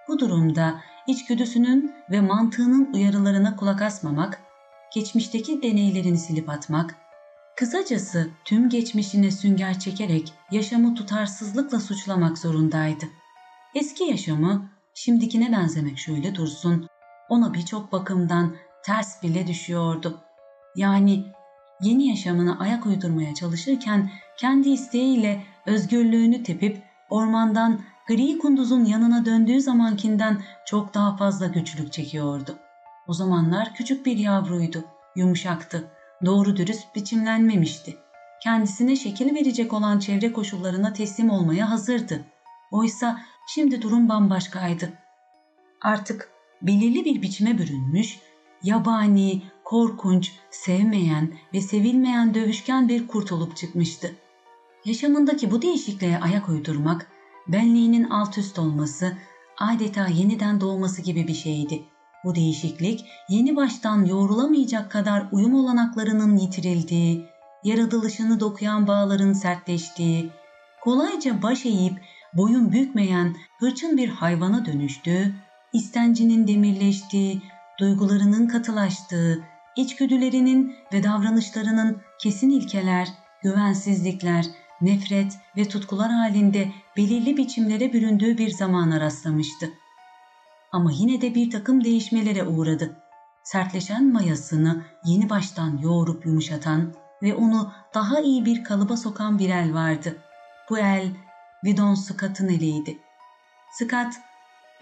Bu 0.08 0.18
durumda 0.18 0.80
içgüdüsünün 1.06 1.94
ve 2.10 2.20
mantığının 2.20 2.92
uyarılarına 2.94 3.56
kulak 3.56 3.82
asmamak, 3.82 4.42
geçmişteki 4.94 5.62
deneylerini 5.62 6.18
silip 6.18 6.48
atmak, 6.48 7.01
Kısacası 7.56 8.30
tüm 8.44 8.68
geçmişine 8.68 9.30
sünger 9.30 9.78
çekerek 9.78 10.32
yaşamı 10.50 10.94
tutarsızlıkla 10.94 11.80
suçlamak 11.80 12.38
zorundaydı. 12.38 13.04
Eski 13.74 14.04
yaşamı 14.04 14.70
şimdikine 14.94 15.52
benzemek 15.52 15.98
şöyle 15.98 16.34
dursun, 16.34 16.88
ona 17.28 17.54
birçok 17.54 17.92
bakımdan 17.92 18.56
ters 18.84 19.22
bile 19.22 19.46
düşüyordu. 19.46 20.20
Yani 20.76 21.24
yeni 21.82 22.08
yaşamına 22.08 22.58
ayak 22.58 22.86
uydurmaya 22.86 23.34
çalışırken 23.34 24.10
kendi 24.38 24.68
isteğiyle 24.68 25.42
özgürlüğünü 25.66 26.42
tepip 26.42 26.82
ormandan 27.10 27.80
gri 28.08 28.38
kunduzun 28.38 28.84
yanına 28.84 29.24
döndüğü 29.24 29.60
zamankinden 29.60 30.42
çok 30.66 30.94
daha 30.94 31.16
fazla 31.16 31.46
güçlük 31.46 31.92
çekiyordu. 31.92 32.58
O 33.08 33.12
zamanlar 33.12 33.74
küçük 33.74 34.06
bir 34.06 34.16
yavruydu, 34.16 34.84
yumuşaktı, 35.16 35.90
doğru 36.24 36.56
dürüst 36.56 36.94
biçimlenmemişti. 36.94 37.96
Kendisine 38.42 38.96
şekil 38.96 39.34
verecek 39.34 39.72
olan 39.72 39.98
çevre 39.98 40.32
koşullarına 40.32 40.92
teslim 40.92 41.30
olmaya 41.30 41.70
hazırdı. 41.70 42.24
Oysa 42.70 43.20
şimdi 43.48 43.82
durum 43.82 44.08
bambaşkaydı. 44.08 44.92
Artık 45.80 46.30
belirli 46.62 47.04
bir 47.04 47.22
biçime 47.22 47.58
bürünmüş, 47.58 48.18
yabani, 48.62 49.42
korkunç, 49.64 50.32
sevmeyen 50.50 51.34
ve 51.54 51.60
sevilmeyen 51.60 52.34
dövüşken 52.34 52.88
bir 52.88 53.06
kurt 53.06 53.32
olup 53.32 53.56
çıkmıştı. 53.56 54.16
Yaşamındaki 54.84 55.50
bu 55.50 55.62
değişikliğe 55.62 56.18
ayak 56.18 56.48
uydurmak, 56.48 57.06
benliğinin 57.48 58.10
alt 58.10 58.38
üst 58.38 58.58
olması, 58.58 59.12
adeta 59.58 60.06
yeniden 60.06 60.60
doğması 60.60 61.02
gibi 61.02 61.28
bir 61.28 61.34
şeydi. 61.34 61.82
Bu 62.24 62.34
değişiklik 62.34 63.06
yeni 63.28 63.56
baştan 63.56 64.04
yoğrulamayacak 64.04 64.90
kadar 64.90 65.26
uyum 65.32 65.54
olanaklarının 65.54 66.36
yitirildiği, 66.36 67.26
yaratılışını 67.64 68.40
dokuyan 68.40 68.86
bağların 68.86 69.32
sertleştiği, 69.32 70.30
kolayca 70.80 71.42
baş 71.42 71.66
eğip 71.66 72.02
boyun 72.34 72.72
bükmeyen 72.72 73.36
hırçın 73.58 73.96
bir 73.96 74.08
hayvana 74.08 74.66
dönüştüğü, 74.66 75.34
istencinin 75.72 76.46
demirleştiği, 76.46 77.42
duygularının 77.78 78.46
katılaştığı, 78.46 79.42
içgüdülerinin 79.76 80.74
ve 80.92 81.02
davranışlarının 81.02 82.02
kesin 82.20 82.50
ilkeler, 82.50 83.08
güvensizlikler, 83.42 84.46
nefret 84.80 85.32
ve 85.56 85.64
tutkular 85.64 86.10
halinde 86.10 86.68
belirli 86.96 87.36
biçimlere 87.36 87.92
büründüğü 87.92 88.38
bir 88.38 88.50
zamana 88.50 89.00
rastlamıştı. 89.00 89.70
Ama 90.72 90.90
yine 90.92 91.20
de 91.20 91.34
bir 91.34 91.50
takım 91.50 91.84
değişmelere 91.84 92.44
uğradı. 92.44 92.96
Sertleşen 93.42 94.12
mayasını 94.12 94.84
yeni 95.04 95.30
baştan 95.30 95.78
yoğurup 95.78 96.26
yumuşatan 96.26 96.94
ve 97.22 97.34
onu 97.34 97.72
daha 97.94 98.20
iyi 98.20 98.44
bir 98.44 98.64
kalıba 98.64 98.96
sokan 98.96 99.38
bir 99.38 99.50
el 99.50 99.74
vardı. 99.74 100.16
Bu 100.70 100.78
el 100.78 101.08
Vidon 101.64 101.94
Scott'ın 101.94 102.48
eliydi. 102.48 102.98
Scott, 103.72 104.14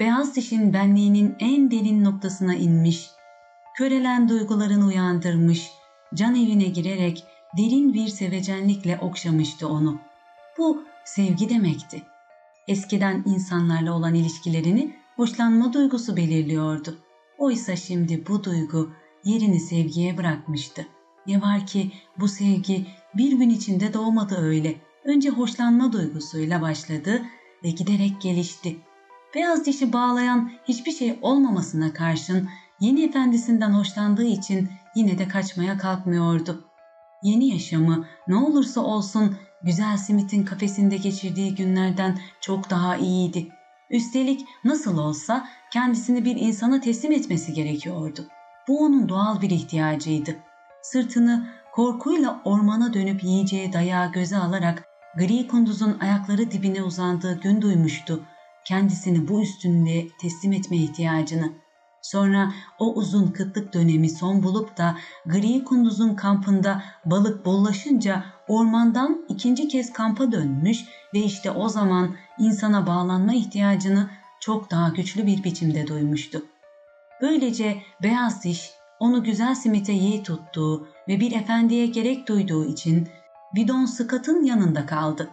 beyaz 0.00 0.36
dişin 0.36 0.72
benliğinin 0.72 1.36
en 1.40 1.70
derin 1.70 2.04
noktasına 2.04 2.54
inmiş, 2.54 3.10
körelen 3.76 4.28
duygularını 4.28 4.86
uyandırmış, 4.86 5.70
can 6.14 6.34
evine 6.34 6.64
girerek 6.64 7.24
derin 7.56 7.94
bir 7.94 8.08
sevecenlikle 8.08 8.98
okşamıştı 8.98 9.68
onu. 9.68 9.98
Bu 10.58 10.84
sevgi 11.04 11.48
demekti. 11.48 12.02
Eskiden 12.68 13.22
insanlarla 13.26 13.92
olan 13.92 14.14
ilişkilerini 14.14 14.99
hoşlanma 15.20 15.72
duygusu 15.72 16.16
belirliyordu. 16.16 16.98
Oysa 17.38 17.76
şimdi 17.76 18.26
bu 18.28 18.44
duygu 18.44 18.90
yerini 19.24 19.60
sevgiye 19.60 20.18
bırakmıştı. 20.18 20.86
Ne 21.26 21.42
var 21.42 21.66
ki 21.66 21.92
bu 22.20 22.28
sevgi 22.28 22.86
bir 23.14 23.32
gün 23.32 23.50
içinde 23.50 23.94
doğmadı 23.94 24.36
öyle. 24.36 24.74
Önce 25.04 25.30
hoşlanma 25.30 25.92
duygusuyla 25.92 26.60
başladı 26.60 27.22
ve 27.64 27.70
giderek 27.70 28.20
gelişti. 28.20 28.76
Beyaz 29.34 29.66
dişi 29.66 29.92
bağlayan 29.92 30.52
hiçbir 30.68 30.92
şey 30.92 31.18
olmamasına 31.22 31.92
karşın 31.92 32.48
yeni 32.80 33.04
efendisinden 33.04 33.70
hoşlandığı 33.70 34.26
için 34.26 34.68
yine 34.94 35.18
de 35.18 35.28
kaçmaya 35.28 35.78
kalkmıyordu. 35.78 36.64
Yeni 37.22 37.48
yaşamı 37.48 38.06
ne 38.28 38.36
olursa 38.36 38.80
olsun 38.80 39.36
güzel 39.62 39.96
Smith'in 39.96 40.44
kafesinde 40.44 40.96
geçirdiği 40.96 41.54
günlerden 41.54 42.18
çok 42.40 42.70
daha 42.70 42.96
iyiydi. 42.96 43.48
Üstelik 43.90 44.46
nasıl 44.64 44.98
olsa 44.98 45.48
kendisini 45.72 46.24
bir 46.24 46.36
insana 46.36 46.80
teslim 46.80 47.12
etmesi 47.12 47.52
gerekiyordu. 47.52 48.26
Bu 48.68 48.84
onun 48.84 49.08
doğal 49.08 49.40
bir 49.40 49.50
ihtiyacıydı. 49.50 50.36
Sırtını 50.82 51.48
korkuyla 51.72 52.42
ormana 52.44 52.94
dönüp 52.94 53.24
yiyeceği 53.24 53.72
dayağı 53.72 54.12
göze 54.12 54.36
alarak 54.36 54.84
gri 55.16 55.46
kunduzun 55.46 55.98
ayakları 56.00 56.50
dibine 56.50 56.82
uzandığı 56.82 57.40
gün 57.40 57.62
duymuştu. 57.62 58.24
Kendisini 58.64 59.28
bu 59.28 59.42
üstünlüğe 59.42 60.08
teslim 60.20 60.52
etme 60.52 60.76
ihtiyacını. 60.76 61.52
Sonra 62.02 62.52
o 62.78 62.94
uzun 62.94 63.26
kıtlık 63.26 63.74
dönemi 63.74 64.10
son 64.10 64.42
bulup 64.42 64.76
da 64.76 64.96
gri 65.26 65.64
kunduzun 65.64 66.14
kampında 66.14 66.82
balık 67.04 67.44
bollaşınca 67.44 68.24
ormandan 68.48 69.24
ikinci 69.28 69.68
kez 69.68 69.92
kampa 69.92 70.32
dönmüş 70.32 70.84
ve 71.14 71.18
işte 71.18 71.50
o 71.50 71.68
zaman 71.68 72.16
insana 72.38 72.86
bağlanma 72.86 73.34
ihtiyacını 73.34 74.10
çok 74.40 74.70
daha 74.70 74.88
güçlü 74.88 75.26
bir 75.26 75.44
biçimde 75.44 75.86
duymuştu. 75.86 76.42
Böylece 77.22 77.82
beyaz 78.02 78.44
diş 78.44 78.70
onu 79.00 79.24
güzel 79.24 79.54
simite 79.54 79.92
yeğ 79.92 80.22
tuttuğu 80.22 80.88
ve 81.08 81.20
bir 81.20 81.32
efendiye 81.32 81.86
gerek 81.86 82.28
duyduğu 82.28 82.64
için 82.64 83.08
bidon 83.54 83.84
Scott'ın 83.84 84.44
yanında 84.44 84.86
kaldı. 84.86 85.30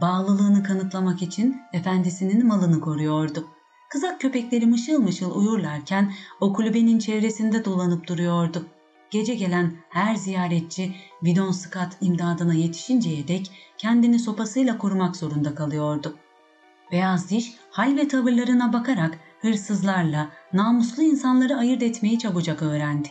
Bağlılığını 0.00 0.62
kanıtlamak 0.62 1.22
için 1.22 1.62
efendisinin 1.72 2.46
malını 2.46 2.80
koruyordu. 2.80 3.46
Kızak 3.94 4.20
köpekleri 4.20 4.66
mışıl 4.66 4.98
mışıl 4.98 5.36
uyurlarken 5.36 6.12
o 6.40 6.52
kulübenin 6.52 6.98
çevresinde 6.98 7.64
dolanıp 7.64 8.08
duruyordu. 8.08 8.66
Gece 9.10 9.34
gelen 9.34 9.72
her 9.90 10.14
ziyaretçi 10.14 10.94
Vidon 11.22 11.50
Scott 11.52 11.88
imdadına 12.00 12.54
yetişinceye 12.54 13.28
dek 13.28 13.50
kendini 13.78 14.18
sopasıyla 14.18 14.78
korumak 14.78 15.16
zorunda 15.16 15.54
kalıyordu. 15.54 16.16
Beyaz 16.92 17.30
diş 17.30 17.54
hal 17.70 17.96
ve 17.96 18.08
tavırlarına 18.08 18.72
bakarak 18.72 19.18
hırsızlarla 19.40 20.28
namuslu 20.52 21.02
insanları 21.02 21.56
ayırt 21.56 21.82
etmeyi 21.82 22.18
çabucak 22.18 22.62
öğrendi. 22.62 23.08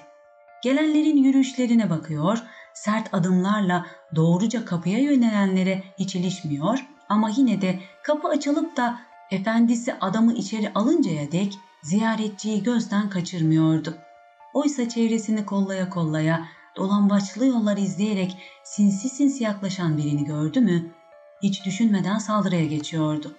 Gelenlerin 0.63 1.17
yürüyüşlerine 1.17 1.89
bakıyor, 1.89 2.43
sert 2.73 3.13
adımlarla 3.13 3.85
doğruca 4.15 4.65
kapıya 4.65 4.99
yönelenlere 4.99 5.83
hiç 5.99 6.15
ilişmiyor 6.15 6.85
ama 7.09 7.29
yine 7.37 7.61
de 7.61 7.79
kapı 8.03 8.27
açılıp 8.27 8.77
da 8.77 8.99
efendisi 9.31 9.93
adamı 9.93 10.33
içeri 10.33 10.73
alıncaya 10.73 11.31
dek 11.31 11.57
ziyaretçiyi 11.83 12.63
gözden 12.63 13.09
kaçırmıyordu. 13.09 13.97
Oysa 14.53 14.89
çevresini 14.89 15.45
kollaya 15.45 15.89
kollaya, 15.89 16.45
dolambaçlı 16.75 17.45
yollar 17.45 17.77
izleyerek 17.77 18.37
sinsi 18.63 19.09
sinsi 19.09 19.43
yaklaşan 19.43 19.97
birini 19.97 20.25
gördü 20.25 20.61
mü, 20.61 20.91
hiç 21.43 21.65
düşünmeden 21.65 22.17
saldırıya 22.17 22.65
geçiyordu. 22.65 23.35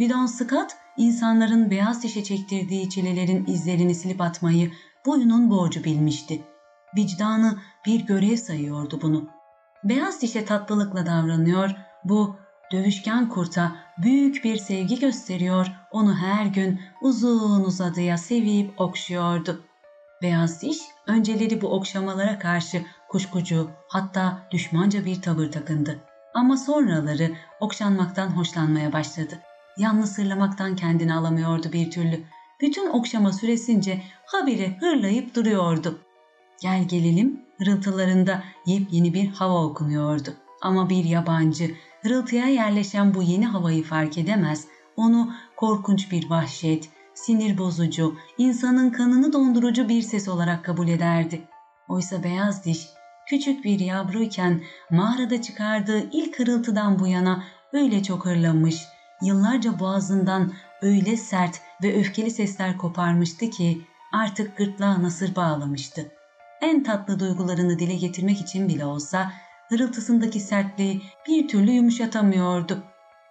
Vidon 0.00 0.26
Scott, 0.26 0.70
insanların 0.96 1.70
beyaz 1.70 2.02
dişe 2.02 2.24
çektirdiği 2.24 2.90
çilelerin 2.90 3.46
izlerini 3.46 3.94
silip 3.94 4.20
atmayı 4.20 4.72
boyunun 5.06 5.50
borcu 5.50 5.84
bilmişti. 5.84 6.42
Vicdanı 6.96 7.58
bir 7.86 8.00
görev 8.00 8.36
sayıyordu 8.36 8.98
bunu. 9.02 9.28
Beyaz 9.84 10.22
dişe 10.22 10.44
tatlılıkla 10.44 11.06
davranıyor, 11.06 11.70
bu 12.04 12.36
dövüşken 12.72 13.28
kurta 13.28 13.76
büyük 14.02 14.44
bir 14.44 14.56
sevgi 14.56 15.00
gösteriyor, 15.00 15.66
onu 15.90 16.16
her 16.16 16.46
gün 16.46 16.80
uzun 17.02 17.64
uzadıya 17.64 18.18
sevip 18.18 18.80
okşuyordu. 18.80 19.64
Beyaz 20.22 20.62
diş 20.62 20.78
önceleri 21.06 21.60
bu 21.60 21.68
okşamalara 21.68 22.38
karşı 22.38 22.82
kuşkucu 23.08 23.70
hatta 23.88 24.48
düşmanca 24.50 25.04
bir 25.04 25.22
tavır 25.22 25.52
takındı. 25.52 25.98
Ama 26.34 26.56
sonraları 26.56 27.32
okşanmaktan 27.60 28.28
hoşlanmaya 28.28 28.92
başladı. 28.92 29.38
Yalnız 29.78 30.18
hırlamaktan 30.18 30.76
kendini 30.76 31.14
alamıyordu 31.14 31.72
bir 31.72 31.90
türlü. 31.90 32.20
Bütün 32.60 32.90
okşama 32.90 33.32
süresince 33.32 34.02
habire 34.26 34.76
hırlayıp 34.80 35.34
duruyordu. 35.34 35.98
Gel 36.62 36.88
gelelim 36.88 37.42
hırıltılarında 37.58 38.42
yepyeni 38.66 39.14
bir 39.14 39.28
hava 39.28 39.64
okunuyordu. 39.64 40.34
Ama 40.62 40.90
bir 40.90 41.04
yabancı 41.04 41.74
hırıltıya 42.02 42.46
yerleşen 42.46 43.14
bu 43.14 43.22
yeni 43.22 43.46
havayı 43.46 43.84
fark 43.84 44.18
edemez, 44.18 44.66
onu 44.96 45.32
korkunç 45.56 46.12
bir 46.12 46.30
vahşet, 46.30 46.88
sinir 47.14 47.58
bozucu, 47.58 48.16
insanın 48.38 48.90
kanını 48.90 49.32
dondurucu 49.32 49.88
bir 49.88 50.02
ses 50.02 50.28
olarak 50.28 50.64
kabul 50.64 50.88
ederdi. 50.88 51.42
Oysa 51.88 52.24
beyaz 52.24 52.64
diş, 52.64 52.88
küçük 53.26 53.64
bir 53.64 53.80
yavruyken 53.80 54.62
mağarada 54.90 55.42
çıkardığı 55.42 56.10
ilk 56.10 56.38
hırıltıdan 56.38 56.98
bu 56.98 57.06
yana 57.06 57.44
öyle 57.72 58.02
çok 58.02 58.26
hırlamış, 58.26 58.84
yıllarca 59.22 59.78
boğazından 59.78 60.52
öyle 60.82 61.16
sert 61.16 61.60
ve 61.82 62.00
öfkeli 62.00 62.30
sesler 62.30 62.78
koparmıştı 62.78 63.50
ki 63.50 63.82
artık 64.12 64.56
gırtlağı 64.56 65.02
nasır 65.02 65.36
bağlamıştı. 65.36 66.12
en 66.60 66.82
tatlı 66.82 67.20
duygularını 67.20 67.78
dile 67.78 67.94
getirmek 67.94 68.40
için 68.40 68.68
bile 68.68 68.84
olsa 68.84 69.32
hırıltısındaki 69.72 70.40
sertliği 70.40 71.02
bir 71.28 71.48
türlü 71.48 71.70
yumuşatamıyordu. 71.70 72.84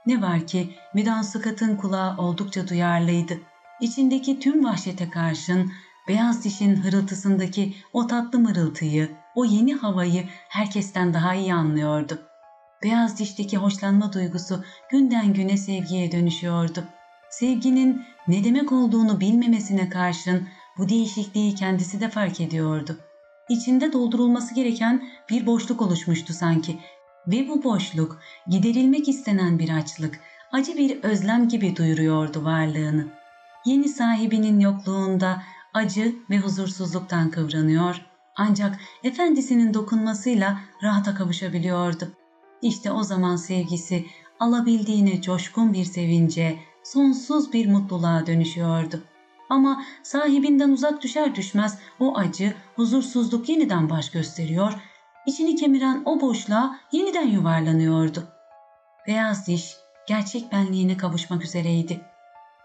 Ne 0.05 0.21
var 0.21 0.47
ki 0.47 0.75
Vidal 0.95 1.23
Scott'ın 1.23 1.75
kulağı 1.75 2.17
oldukça 2.17 2.67
duyarlıydı. 2.67 3.33
İçindeki 3.81 4.39
tüm 4.39 4.65
vahşete 4.65 5.09
karşın 5.09 5.71
beyaz 6.07 6.43
dişin 6.43 6.75
hırıltısındaki 6.75 7.75
o 7.93 8.07
tatlı 8.07 8.39
mırıltıyı, 8.39 9.11
o 9.35 9.45
yeni 9.45 9.73
havayı 9.73 10.23
herkesten 10.49 11.13
daha 11.13 11.35
iyi 11.35 11.53
anlıyordu. 11.53 12.19
Beyaz 12.83 13.19
dişteki 13.19 13.57
hoşlanma 13.57 14.13
duygusu 14.13 14.63
günden 14.91 15.33
güne 15.33 15.57
sevgiye 15.57 16.11
dönüşüyordu. 16.11 16.83
Sevginin 17.29 18.01
ne 18.27 18.43
demek 18.43 18.71
olduğunu 18.71 19.19
bilmemesine 19.19 19.89
karşın 19.89 20.47
bu 20.77 20.89
değişikliği 20.89 21.55
kendisi 21.55 22.01
de 22.01 22.09
fark 22.09 22.41
ediyordu. 22.41 22.97
İçinde 23.51 23.93
doldurulması 23.93 24.55
gereken 24.55 25.03
bir 25.29 25.45
boşluk 25.45 25.81
oluşmuştu 25.81 26.33
sanki 26.33 26.79
ve 27.27 27.49
bu 27.49 27.63
boşluk 27.63 28.19
giderilmek 28.47 29.09
istenen 29.09 29.59
bir 29.59 29.69
açlık, 29.69 30.19
acı 30.51 30.77
bir 30.77 31.03
özlem 31.03 31.47
gibi 31.47 31.75
duyuruyordu 31.75 32.45
varlığını. 32.45 33.07
Yeni 33.65 33.89
sahibinin 33.89 34.59
yokluğunda 34.59 35.43
acı 35.73 36.15
ve 36.29 36.37
huzursuzluktan 36.37 37.31
kıvranıyor 37.31 38.01
ancak 38.35 38.79
efendisinin 39.03 39.73
dokunmasıyla 39.73 40.59
rahata 40.83 41.15
kavuşabiliyordu. 41.15 42.11
İşte 42.61 42.91
o 42.91 43.03
zaman 43.03 43.35
sevgisi 43.35 44.05
alabildiğine 44.39 45.21
coşkun 45.21 45.73
bir 45.73 45.85
sevince, 45.85 46.59
sonsuz 46.83 47.53
bir 47.53 47.69
mutluluğa 47.69 48.27
dönüşüyordu. 48.27 49.03
Ama 49.51 49.83
sahibinden 50.03 50.69
uzak 50.69 51.01
düşer 51.03 51.35
düşmez 51.35 51.77
o 51.99 52.17
acı, 52.17 52.53
huzursuzluk 52.75 53.49
yeniden 53.49 53.89
baş 53.89 54.09
gösteriyor, 54.09 54.73
içini 55.27 55.55
kemiren 55.55 56.01
o 56.05 56.21
boşluğa 56.21 56.79
yeniden 56.91 57.27
yuvarlanıyordu. 57.27 58.27
Beyaz 59.07 59.47
diş 59.47 59.77
gerçek 60.07 60.51
benliğine 60.51 60.97
kavuşmak 60.97 61.43
üzereydi. 61.43 62.01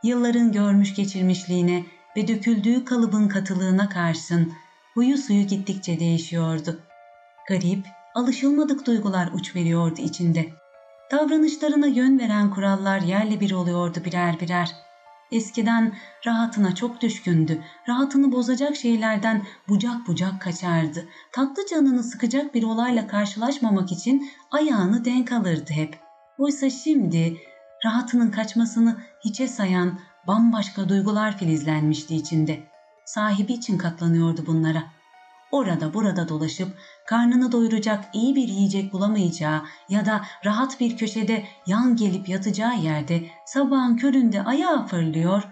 Yılların 0.02 0.52
görmüş 0.52 0.94
geçirmişliğine 0.94 1.84
ve 2.16 2.28
döküldüğü 2.28 2.84
kalıbın 2.84 3.28
katılığına 3.28 3.88
karşın 3.88 4.52
huyu 4.94 5.18
suyu 5.18 5.46
gittikçe 5.46 6.00
değişiyordu. 6.00 6.80
Garip, 7.48 7.86
alışılmadık 8.14 8.86
duygular 8.86 9.28
uç 9.34 9.56
veriyordu 9.56 10.00
içinde. 10.00 10.48
Davranışlarına 11.10 11.86
yön 11.86 12.18
veren 12.18 12.50
kurallar 12.50 13.00
yerle 13.00 13.40
bir 13.40 13.52
oluyordu 13.52 13.98
birer 14.04 14.40
birer. 14.40 14.85
Eskiden 15.32 15.94
rahatına 16.26 16.74
çok 16.74 17.00
düşkündü. 17.00 17.62
Rahatını 17.88 18.32
bozacak 18.32 18.76
şeylerden 18.76 19.42
bucak 19.68 20.06
bucak 20.06 20.40
kaçardı. 20.40 21.08
Tatlı 21.32 21.66
canını 21.70 22.02
sıkacak 22.02 22.54
bir 22.54 22.62
olayla 22.62 23.06
karşılaşmamak 23.06 23.92
için 23.92 24.30
ayağını 24.50 25.04
denk 25.04 25.32
alırdı 25.32 25.72
hep. 25.72 25.98
Oysa 26.38 26.70
şimdi 26.70 27.36
rahatının 27.84 28.30
kaçmasını 28.30 28.96
hiçe 29.24 29.48
sayan 29.48 29.98
bambaşka 30.26 30.88
duygular 30.88 31.38
filizlenmişti 31.38 32.16
içinde. 32.16 32.60
Sahibi 33.04 33.52
için 33.52 33.78
katlanıyordu 33.78 34.46
bunlara. 34.46 34.95
Orada 35.56 35.94
burada 35.94 36.28
dolaşıp 36.28 36.68
karnını 37.06 37.52
doyuracak 37.52 38.04
iyi 38.12 38.36
bir 38.36 38.48
yiyecek 38.48 38.92
bulamayacağı 38.92 39.62
ya 39.88 40.06
da 40.06 40.22
rahat 40.44 40.80
bir 40.80 40.96
köşede 40.96 41.44
yan 41.66 41.96
gelip 41.96 42.28
yatacağı 42.28 42.78
yerde 42.78 43.22
sabahın 43.46 43.96
köründe 43.96 44.42
ayağa 44.42 44.86
fırlıyor, 44.86 45.42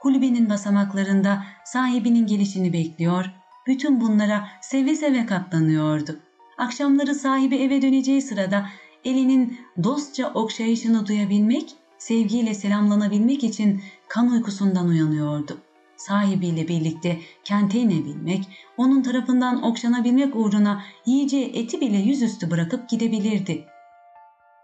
kulübenin 0.00 0.50
basamaklarında 0.50 1.42
sahibinin 1.64 2.26
gelişini 2.26 2.72
bekliyor, 2.72 3.30
bütün 3.66 4.00
bunlara 4.00 4.48
seve 4.60 4.96
seve 4.96 5.26
katlanıyordu. 5.26 6.16
Akşamları 6.58 7.14
sahibi 7.14 7.56
eve 7.56 7.82
döneceği 7.82 8.22
sırada 8.22 8.66
elinin 9.04 9.58
dostça 9.84 10.30
okşayışını 10.34 11.06
duyabilmek, 11.06 11.74
sevgiyle 11.98 12.54
selamlanabilmek 12.54 13.44
için 13.44 13.82
kan 14.08 14.30
uykusundan 14.30 14.88
uyanıyordu 14.88 15.58
sahibiyle 16.06 16.68
birlikte 16.68 17.20
kente 17.44 17.78
inebilmek, 17.78 18.48
onun 18.76 19.02
tarafından 19.02 19.62
okşanabilmek 19.62 20.36
uğruna 20.36 20.82
yiyeceği 21.06 21.56
eti 21.56 21.80
bile 21.80 21.96
yüzüstü 21.96 22.50
bırakıp 22.50 22.88
gidebilirdi. 22.88 23.66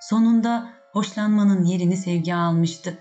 Sonunda 0.00 0.68
hoşlanmanın 0.92 1.64
yerini 1.64 1.96
sevgi 1.96 2.34
almıştı. 2.34 2.98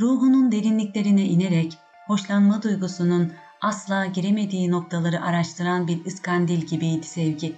Ruhunun 0.00 0.52
derinliklerine 0.52 1.24
inerek 1.24 1.78
hoşlanma 2.06 2.62
duygusunun 2.62 3.32
asla 3.60 4.06
giremediği 4.06 4.70
noktaları 4.70 5.22
araştıran 5.22 5.88
bir 5.88 6.04
iskandil 6.04 6.66
gibiydi 6.66 7.06
sevgi. 7.06 7.54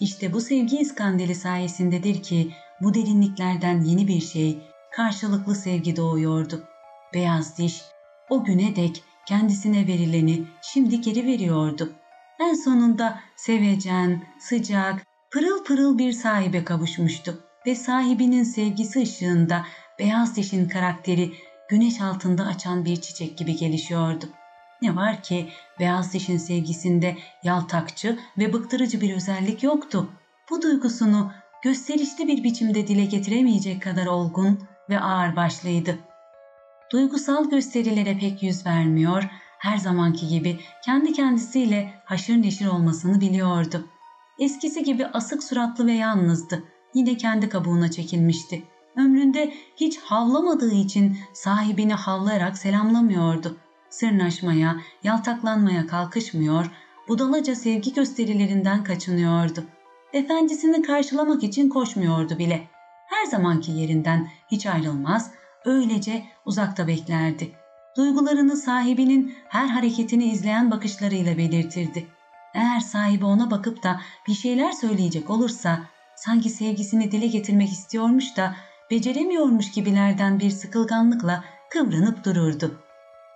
İşte 0.00 0.32
bu 0.32 0.40
sevgi 0.40 0.78
iskandili 0.78 1.34
sayesindedir 1.34 2.22
ki 2.22 2.52
bu 2.80 2.94
derinliklerden 2.94 3.80
yeni 3.80 4.08
bir 4.08 4.20
şey, 4.20 4.58
karşılıklı 4.92 5.54
sevgi 5.54 5.96
doğuyordu. 5.96 6.64
Beyaz 7.14 7.58
diş, 7.58 7.82
o 8.30 8.44
güne 8.44 8.76
dek 8.76 9.02
kendisine 9.26 9.86
verileni 9.86 10.44
şimdi 10.62 11.00
geri 11.00 11.26
veriyordu. 11.26 11.92
En 12.40 12.54
sonunda 12.54 13.20
sevecen, 13.36 14.22
sıcak, 14.38 15.06
pırıl 15.30 15.64
pırıl 15.64 15.98
bir 15.98 16.12
sahibe 16.12 16.64
kavuşmuştu 16.64 17.44
ve 17.66 17.74
sahibinin 17.74 18.44
sevgisi 18.44 19.00
ışığında 19.02 19.64
beyaz 19.98 20.36
dişin 20.36 20.68
karakteri 20.68 21.32
güneş 21.68 22.00
altında 22.00 22.46
açan 22.46 22.84
bir 22.84 22.96
çiçek 22.96 23.38
gibi 23.38 23.56
gelişiyordu. 23.56 24.24
Ne 24.82 24.96
var 24.96 25.22
ki 25.22 25.48
beyaz 25.78 26.12
dişin 26.12 26.36
sevgisinde 26.36 27.16
yaltakçı 27.42 28.18
ve 28.38 28.52
bıktırıcı 28.52 29.00
bir 29.00 29.14
özellik 29.14 29.62
yoktu. 29.62 30.10
Bu 30.50 30.62
duygusunu 30.62 31.32
gösterişli 31.62 32.28
bir 32.28 32.44
biçimde 32.44 32.88
dile 32.88 33.04
getiremeyecek 33.04 33.82
kadar 33.82 34.06
olgun 34.06 34.60
ve 34.90 35.00
ağır 35.00 35.36
başlıydı 35.36 35.98
duygusal 36.92 37.50
gösterilere 37.50 38.18
pek 38.18 38.42
yüz 38.42 38.66
vermiyor, 38.66 39.22
her 39.58 39.78
zamanki 39.78 40.28
gibi 40.28 40.60
kendi 40.84 41.12
kendisiyle 41.12 41.94
haşır 42.04 42.42
neşir 42.42 42.66
olmasını 42.66 43.20
biliyordu. 43.20 43.88
Eskisi 44.38 44.84
gibi 44.84 45.06
asık 45.06 45.42
suratlı 45.42 45.86
ve 45.86 45.92
yalnızdı. 45.92 46.64
Yine 46.94 47.16
kendi 47.16 47.48
kabuğuna 47.48 47.90
çekilmişti. 47.90 48.62
Ömründe 48.96 49.52
hiç 49.76 49.98
havlamadığı 49.98 50.74
için 50.74 51.18
sahibini 51.32 51.94
havlayarak 51.94 52.58
selamlamıyordu. 52.58 53.56
Sırnaşmaya, 53.90 54.76
yaltaklanmaya 55.04 55.86
kalkışmıyor, 55.86 56.70
budalaca 57.08 57.54
sevgi 57.54 57.94
gösterilerinden 57.94 58.84
kaçınıyordu. 58.84 59.64
Efendisini 60.12 60.82
karşılamak 60.82 61.42
için 61.42 61.68
koşmuyordu 61.68 62.38
bile. 62.38 62.68
Her 63.06 63.26
zamanki 63.26 63.72
yerinden 63.72 64.28
hiç 64.50 64.66
ayrılmaz, 64.66 65.30
öylece 65.64 66.24
uzakta 66.44 66.86
beklerdi. 66.86 67.52
Duygularını 67.96 68.56
sahibinin 68.56 69.34
her 69.48 69.66
hareketini 69.66 70.24
izleyen 70.24 70.70
bakışlarıyla 70.70 71.38
belirtirdi. 71.38 72.06
Eğer 72.54 72.80
sahibi 72.80 73.24
ona 73.24 73.50
bakıp 73.50 73.82
da 73.82 74.00
bir 74.28 74.34
şeyler 74.34 74.72
söyleyecek 74.72 75.30
olursa 75.30 75.80
sanki 76.16 76.50
sevgisini 76.50 77.12
dile 77.12 77.26
getirmek 77.26 77.68
istiyormuş 77.72 78.36
da 78.36 78.56
beceremiyormuş 78.90 79.70
gibilerden 79.70 80.40
bir 80.40 80.50
sıkılganlıkla 80.50 81.44
kıvranıp 81.70 82.24
dururdu. 82.24 82.82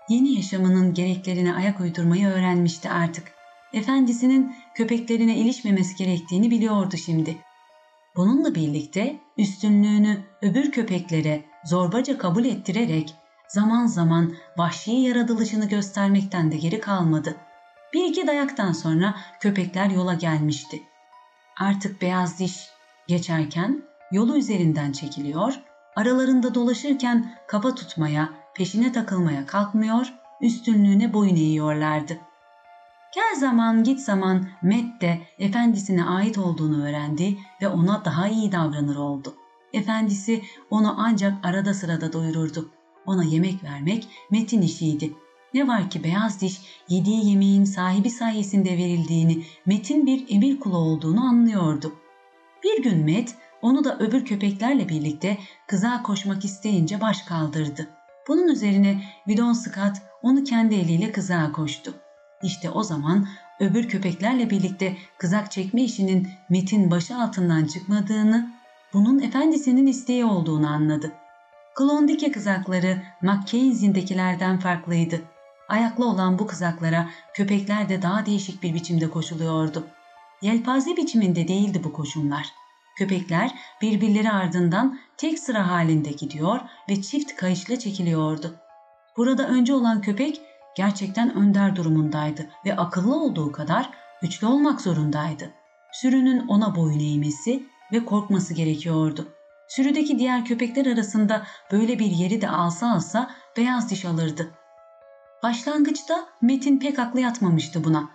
Yeni 0.09 0.35
yaşamının 0.35 0.95
gereklerine 0.95 1.55
ayak 1.55 1.81
uydurmayı 1.81 2.27
öğrenmişti 2.27 2.91
artık. 2.91 3.33
Efendisinin 3.73 4.55
köpeklerine 4.75 5.37
ilişmemesi 5.37 5.97
gerektiğini 5.97 6.51
biliyordu 6.51 6.97
şimdi. 6.97 7.37
Bununla 8.17 8.55
birlikte 8.55 9.17
üstünlüğünü 9.39 10.25
öbür 10.43 10.71
köpeklere 10.71 11.45
zorbaca 11.67 12.19
kabul 12.19 12.45
ettirerek 12.45 13.15
zaman 13.49 13.87
zaman 13.87 14.35
vahşi 14.57 14.93
yaratılışını 14.93 15.69
göstermekten 15.69 16.53
de 16.53 16.57
geri 16.57 16.81
kalmadı. 16.81 17.37
Bir 17.93 18.05
iki 18.05 18.27
dayaktan 18.27 18.73
sonra 18.73 19.15
köpekler 19.41 19.91
yola 19.91 20.15
gelmişti. 20.15 20.83
Artık 21.61 22.03
beyaz 22.03 22.39
diş 22.39 22.69
geçerken 23.07 23.83
yolu 24.13 24.39
üzerinden 24.39 24.93
çekiliyor, 24.93 25.61
aralarında 25.97 26.55
dolaşırken 26.55 27.35
kafa 27.49 27.75
tutmaya, 27.75 28.29
peşine 28.55 28.93
takılmaya 28.93 29.47
kalkmıyor, 29.47 30.13
üstünlüğüne 30.41 31.13
boyun 31.13 31.37
eğiyorlardı. 31.37 32.19
Gel 33.15 33.41
zaman 33.41 33.85
git 33.85 34.01
zaman 34.01 34.49
Met 34.63 35.01
de 35.01 35.21
efendisine 35.39 36.05
ait 36.05 36.39
olduğunu 36.39 36.87
öğrendi 36.87 37.39
ve 37.63 37.69
ona 37.69 38.05
daha 38.05 38.29
iyi 38.29 38.53
davranır 38.53 38.97
oldu. 38.97 39.35
Efendisi 39.73 40.43
onu 40.71 40.95
ancak 40.99 41.47
arada 41.47 41.75
sırada 41.75 42.13
doyururdu. 42.13 42.71
Ona 43.07 43.25
yemek 43.25 43.65
vermek 43.65 44.09
Met'in 44.31 44.63
işiydi. 44.63 45.13
Ne 45.55 45.69
var 45.69 45.91
ki 45.91 46.05
beyaz 46.05 46.41
diş 46.41 46.61
yediği 46.89 47.31
yemeğin 47.31 47.65
sahibi 47.65 48.11
sayesinde 48.11 48.71
verildiğini, 48.71 49.45
Met'in 49.67 50.07
bir 50.07 50.25
emir 50.29 50.61
kulu 50.61 50.77
olduğunu 50.77 51.21
anlıyordu. 51.21 51.93
Bir 52.65 52.83
gün 52.83 53.05
Met 53.05 53.35
onu 53.63 53.85
da 53.85 53.99
öbür 53.99 54.25
köpeklerle 54.25 54.89
birlikte 54.89 55.39
kıza 55.67 56.03
koşmak 56.03 56.45
isteyince 56.45 57.01
baş 57.01 57.23
kaldırdı. 57.23 57.89
Bunun 58.29 58.49
üzerine 58.49 59.05
Vidon 59.29 59.53
Scott 59.53 59.97
onu 60.23 60.45
kendi 60.45 60.75
eliyle 60.75 61.13
kıza 61.13 61.53
koştu. 61.53 61.95
İşte 62.43 62.71
o 62.71 62.83
zaman 62.83 63.29
öbür 63.61 63.89
köpeklerle 63.89 64.51
birlikte 64.51 64.97
kızak 65.19 65.53
çekme 65.53 65.83
işinin 65.83 66.29
Met'in 66.51 66.91
başı 66.91 67.17
altından 67.17 67.65
çıkmadığını, 67.65 68.51
bunun 68.97 69.19
efendisinin 69.19 69.87
isteği 69.87 70.25
olduğunu 70.25 70.69
anladı. 70.69 71.13
Klondike 71.75 72.33
kızakları 72.33 73.03
Mackenzie'dekilerden 73.23 74.59
farklıydı. 74.59 75.21
Ayaklı 75.69 76.09
olan 76.09 76.39
bu 76.39 76.47
kızaklara 76.47 77.09
köpekler 77.35 77.89
de 77.89 78.03
daha 78.03 78.27
değişik 78.27 78.63
bir 78.63 78.75
biçimde 78.75 79.11
koşuluyordu. 79.11 79.87
Yelpaze 80.43 80.97
biçiminde 80.97 81.49
değildi 81.49 81.81
bu 81.85 81.93
koşumlar. 81.93 82.47
Köpekler 82.99 83.55
birbirleri 83.83 84.31
ardından 84.31 84.99
tek 85.17 85.39
sıra 85.39 85.71
halinde 85.71 86.11
gidiyor 86.11 86.61
ve 86.89 87.03
çift 87.03 87.37
kayışla 87.37 87.79
çekiliyordu. 87.79 88.55
Burada 89.17 89.49
önce 89.49 89.75
olan 89.75 90.01
köpek 90.01 90.41
gerçekten 90.77 91.35
önder 91.35 91.77
durumundaydı 91.77 92.51
ve 92.67 92.77
akıllı 92.77 93.15
olduğu 93.23 93.53
kadar 93.53 93.91
güçlü 94.23 94.47
olmak 94.47 94.81
zorundaydı. 94.81 95.51
Sürünün 95.93 96.47
ona 96.49 96.77
boyun 96.77 97.01
eğmesi 97.01 97.67
ve 97.93 98.05
korkması 98.05 98.55
gerekiyordu. 98.55 99.29
Sürüdeki 99.69 100.19
diğer 100.19 100.45
köpekler 100.45 100.87
arasında 100.87 101.47
böyle 101.73 101.99
bir 101.99 102.11
yeri 102.11 102.41
de 102.41 102.49
alsa 102.49 102.93
alsa 102.93 103.31
beyaz 103.57 103.91
diş 103.91 104.05
alırdı. 104.05 104.51
Başlangıçta 105.43 106.27
Metin 106.43 106.79
pek 106.79 106.99
aklı 106.99 107.21
yatmamıştı 107.21 107.85
buna. 107.85 108.11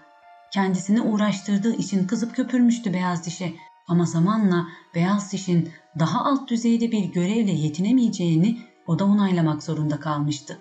Kendisini 0.53 1.01
uğraştırdığı 1.01 1.75
için 1.75 2.07
kızıp 2.07 2.35
köpürmüştü 2.35 2.93
beyaz 2.93 3.25
dişe 3.25 3.53
ama 3.87 4.05
zamanla 4.05 4.67
beyaz 4.95 5.31
dişin 5.31 5.71
daha 5.99 6.25
alt 6.25 6.49
düzeyde 6.49 6.91
bir 6.91 7.03
görevle 7.03 7.51
yetinemeyeceğini 7.51 8.57
o 8.87 8.99
da 8.99 9.05
onaylamak 9.05 9.63
zorunda 9.63 9.99
kalmıştı. 9.99 10.57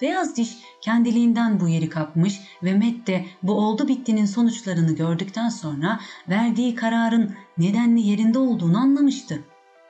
Beyaz 0.00 0.36
diş 0.36 0.58
kendiliğinden 0.80 1.60
bu 1.60 1.68
yeri 1.68 1.88
kapmış 1.88 2.40
ve 2.62 2.74
Matt 2.74 3.06
de 3.06 3.26
bu 3.42 3.52
oldu 3.52 3.88
bittinin 3.88 4.24
sonuçlarını 4.24 4.96
gördükten 4.96 5.48
sonra 5.48 6.00
verdiği 6.28 6.74
kararın 6.74 7.34
nedenli 7.58 8.00
yerinde 8.00 8.38
olduğunu 8.38 8.78
anlamıştı. 8.78 9.44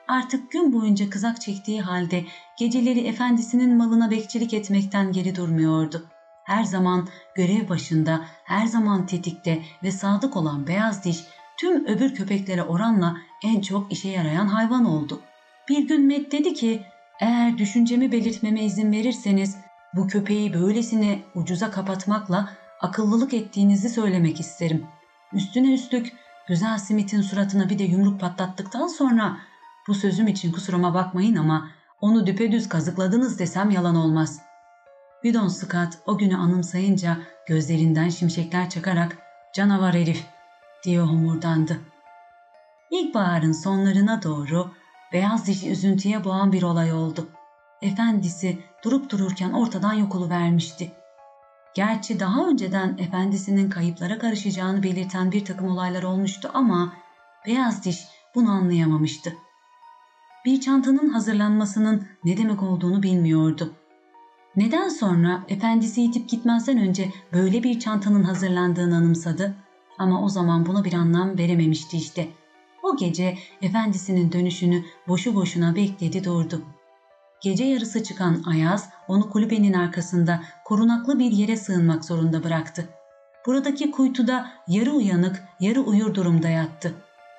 Artık 0.07 0.51
gün 0.51 0.73
boyunca 0.73 1.09
kızak 1.09 1.41
çektiği 1.41 1.81
halde 1.81 2.25
geceleri 2.59 2.99
efendisinin 2.99 3.77
malına 3.77 4.11
bekçilik 4.11 4.53
etmekten 4.53 5.11
geri 5.11 5.35
durmuyordu. 5.35 6.05
Her 6.43 6.63
zaman 6.63 7.07
görev 7.35 7.69
başında, 7.69 8.25
her 8.43 8.65
zaman 8.65 9.05
tetikte 9.05 9.61
ve 9.83 9.91
sadık 9.91 10.37
olan 10.37 10.67
beyaz 10.67 11.03
diş 11.03 11.17
tüm 11.57 11.85
öbür 11.85 12.15
köpeklere 12.15 12.63
oranla 12.63 13.17
en 13.43 13.61
çok 13.61 13.91
işe 13.91 14.09
yarayan 14.09 14.47
hayvan 14.47 14.85
oldu. 14.85 15.21
Bir 15.69 15.87
gün 15.87 16.07
Matt 16.07 16.31
dedi 16.31 16.53
ki, 16.53 16.81
eğer 17.19 17.57
düşüncemi 17.57 18.11
belirtmeme 18.11 18.63
izin 18.63 18.91
verirseniz 18.91 19.57
bu 19.95 20.07
köpeği 20.07 20.53
böylesine 20.53 21.19
ucuza 21.35 21.71
kapatmakla 21.71 22.49
akıllılık 22.81 23.33
ettiğinizi 23.33 23.89
söylemek 23.89 24.39
isterim. 24.39 24.85
Üstüne 25.33 25.73
üstlük 25.73 26.13
güzel 26.47 26.77
Smith'in 26.77 27.21
suratına 27.21 27.69
bir 27.69 27.79
de 27.79 27.83
yumruk 27.83 28.19
patlattıktan 28.19 28.87
sonra 28.87 29.37
bu 29.87 29.95
sözüm 29.95 30.27
için 30.27 30.51
kusuruma 30.51 30.93
bakmayın 30.93 31.35
ama 31.35 31.69
onu 32.01 32.27
düpedüz 32.27 32.69
kazıkladınız 32.69 33.39
desem 33.39 33.69
yalan 33.69 33.95
olmaz. 33.95 34.41
Bidon 35.23 35.47
Scott 35.47 35.97
o 36.05 36.17
günü 36.17 36.35
anımsayınca 36.35 37.17
gözlerinden 37.47 38.09
şimşekler 38.09 38.69
çakarak 38.69 39.17
canavar 39.53 39.95
herif 39.95 40.25
diye 40.83 40.99
homurdandı. 40.99 41.79
İlkbaharın 42.91 43.51
sonlarına 43.51 44.23
doğru 44.23 44.71
beyaz 45.13 45.47
dişi 45.47 45.71
üzüntüye 45.71 46.23
boğan 46.23 46.51
bir 46.51 46.63
olay 46.63 46.93
oldu. 46.93 47.29
Efendisi 47.81 48.59
durup 48.83 49.09
dururken 49.09 49.51
ortadan 49.51 49.93
yok 49.93 50.29
vermişti. 50.29 50.91
Gerçi 51.75 52.19
daha 52.19 52.47
önceden 52.47 52.97
efendisinin 52.97 53.69
kayıplara 53.69 54.19
karışacağını 54.19 54.83
belirten 54.83 55.31
bir 55.31 55.45
takım 55.45 55.67
olaylar 55.67 56.03
olmuştu 56.03 56.51
ama 56.53 56.93
beyaz 57.45 57.85
diş 57.85 57.99
bunu 58.35 58.51
anlayamamıştı. 58.51 59.33
Bir 60.45 60.61
çantanın 60.61 61.09
hazırlanmasının 61.09 62.07
ne 62.23 62.37
demek 62.37 62.63
olduğunu 62.63 63.03
bilmiyordu. 63.03 63.73
Neden 64.55 64.89
sonra 64.89 65.43
efendisi 65.47 66.03
itip 66.03 66.29
gitmezden 66.29 66.77
önce 66.77 67.09
böyle 67.33 67.63
bir 67.63 67.79
çantanın 67.79 68.23
hazırlandığını 68.23 68.95
anımsadı 68.95 69.55
ama 69.97 70.23
o 70.23 70.29
zaman 70.29 70.65
buna 70.65 70.83
bir 70.83 70.93
anlam 70.93 71.37
verememişti 71.37 71.97
işte. 71.97 72.29
O 72.83 72.97
gece 72.97 73.37
efendisinin 73.61 74.31
dönüşünü 74.31 74.83
boşu 75.07 75.35
boşuna 75.35 75.75
bekledi 75.75 76.23
durdu. 76.23 76.61
Gece 77.41 77.63
yarısı 77.63 78.03
çıkan 78.03 78.43
Ayaz 78.47 78.89
onu 79.07 79.29
kulübenin 79.29 79.73
arkasında 79.73 80.43
korunaklı 80.65 81.19
bir 81.19 81.31
yere 81.31 81.57
sığınmak 81.57 82.05
zorunda 82.05 82.43
bıraktı. 82.43 82.89
Buradaki 83.45 83.91
kuytuda 83.91 84.51
yarı 84.67 84.91
uyanık, 84.91 85.43
yarı 85.59 85.81
uyur 85.81 86.15
durumda 86.15 86.49
yattı. 86.49 86.93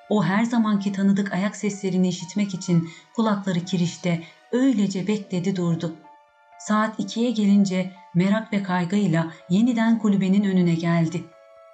O 0.09 0.23
her 0.23 0.43
zamanki 0.43 0.91
tanıdık 0.91 1.33
ayak 1.33 1.55
seslerini 1.55 2.07
işitmek 2.07 2.53
için 2.53 2.89
kulakları 3.15 3.59
kirişte 3.59 4.23
öylece 4.51 5.07
bekledi 5.07 5.55
durdu. 5.55 5.95
Saat 6.59 6.99
ikiye 6.99 7.31
gelince 7.31 7.91
merak 8.15 8.53
ve 8.53 8.63
kaygıyla 8.63 9.31
yeniden 9.49 9.99
kulübenin 9.99 10.43
önüne 10.43 10.75
geldi. 10.75 11.23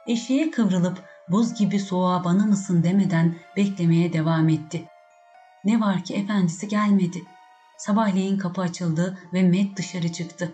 Eşeğe 0.08 0.52
kıvrılıp 0.52 1.04
buz 1.30 1.54
gibi 1.54 1.80
soğuğa 1.80 2.24
bana 2.24 2.46
mısın 2.46 2.84
demeden 2.84 3.36
beklemeye 3.58 4.14
devam 4.14 4.50
etti. 4.50 4.86
Ne 5.64 5.80
var 5.80 6.04
ki 6.04 6.14
efendisi 6.14 6.68
gelmedi. 6.68 7.24
Sabahleyin 7.80 8.38
kapı 8.38 8.62
açıldı 8.62 9.18
ve 9.34 9.44
Matt 9.44 9.78
dışarı 9.78 10.12
çıktı. 10.12 10.52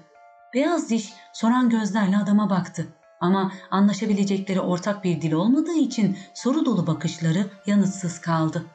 Beyaz 0.54 0.90
diş 0.90 1.14
soran 1.34 1.70
gözlerle 1.70 2.18
adama 2.18 2.50
baktı. 2.50 2.88
Ama 3.20 3.52
anlaşabilecekleri 3.72 4.62
ortak 4.62 5.04
bir 5.04 5.22
dil 5.22 5.32
olmadığı 5.32 5.78
için 5.78 6.18
soru 6.34 6.66
dolu 6.66 6.88
bakışları 6.88 7.50
yanıtsız 7.66 8.22
kaldı. 8.22 8.66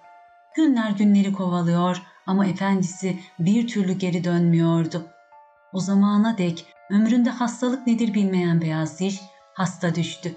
Günler 0.57 0.91
günleri 0.91 1.33
kovalıyor 1.33 2.03
ama 2.27 2.47
efendisi 2.47 3.21
bir 3.39 3.69
türlü 3.69 3.93
geri 3.93 4.25
dönmüyordu. 4.25 5.07
O 5.73 5.81
zamana 5.81 6.39
dek 6.39 6.67
ömründe 6.91 7.31
hastalık 7.31 7.87
nedir 7.87 8.15
bilmeyen 8.15 8.61
beyaz 8.61 9.01
diş 9.01 9.21
hasta 9.55 9.95
düştü. 9.95 10.35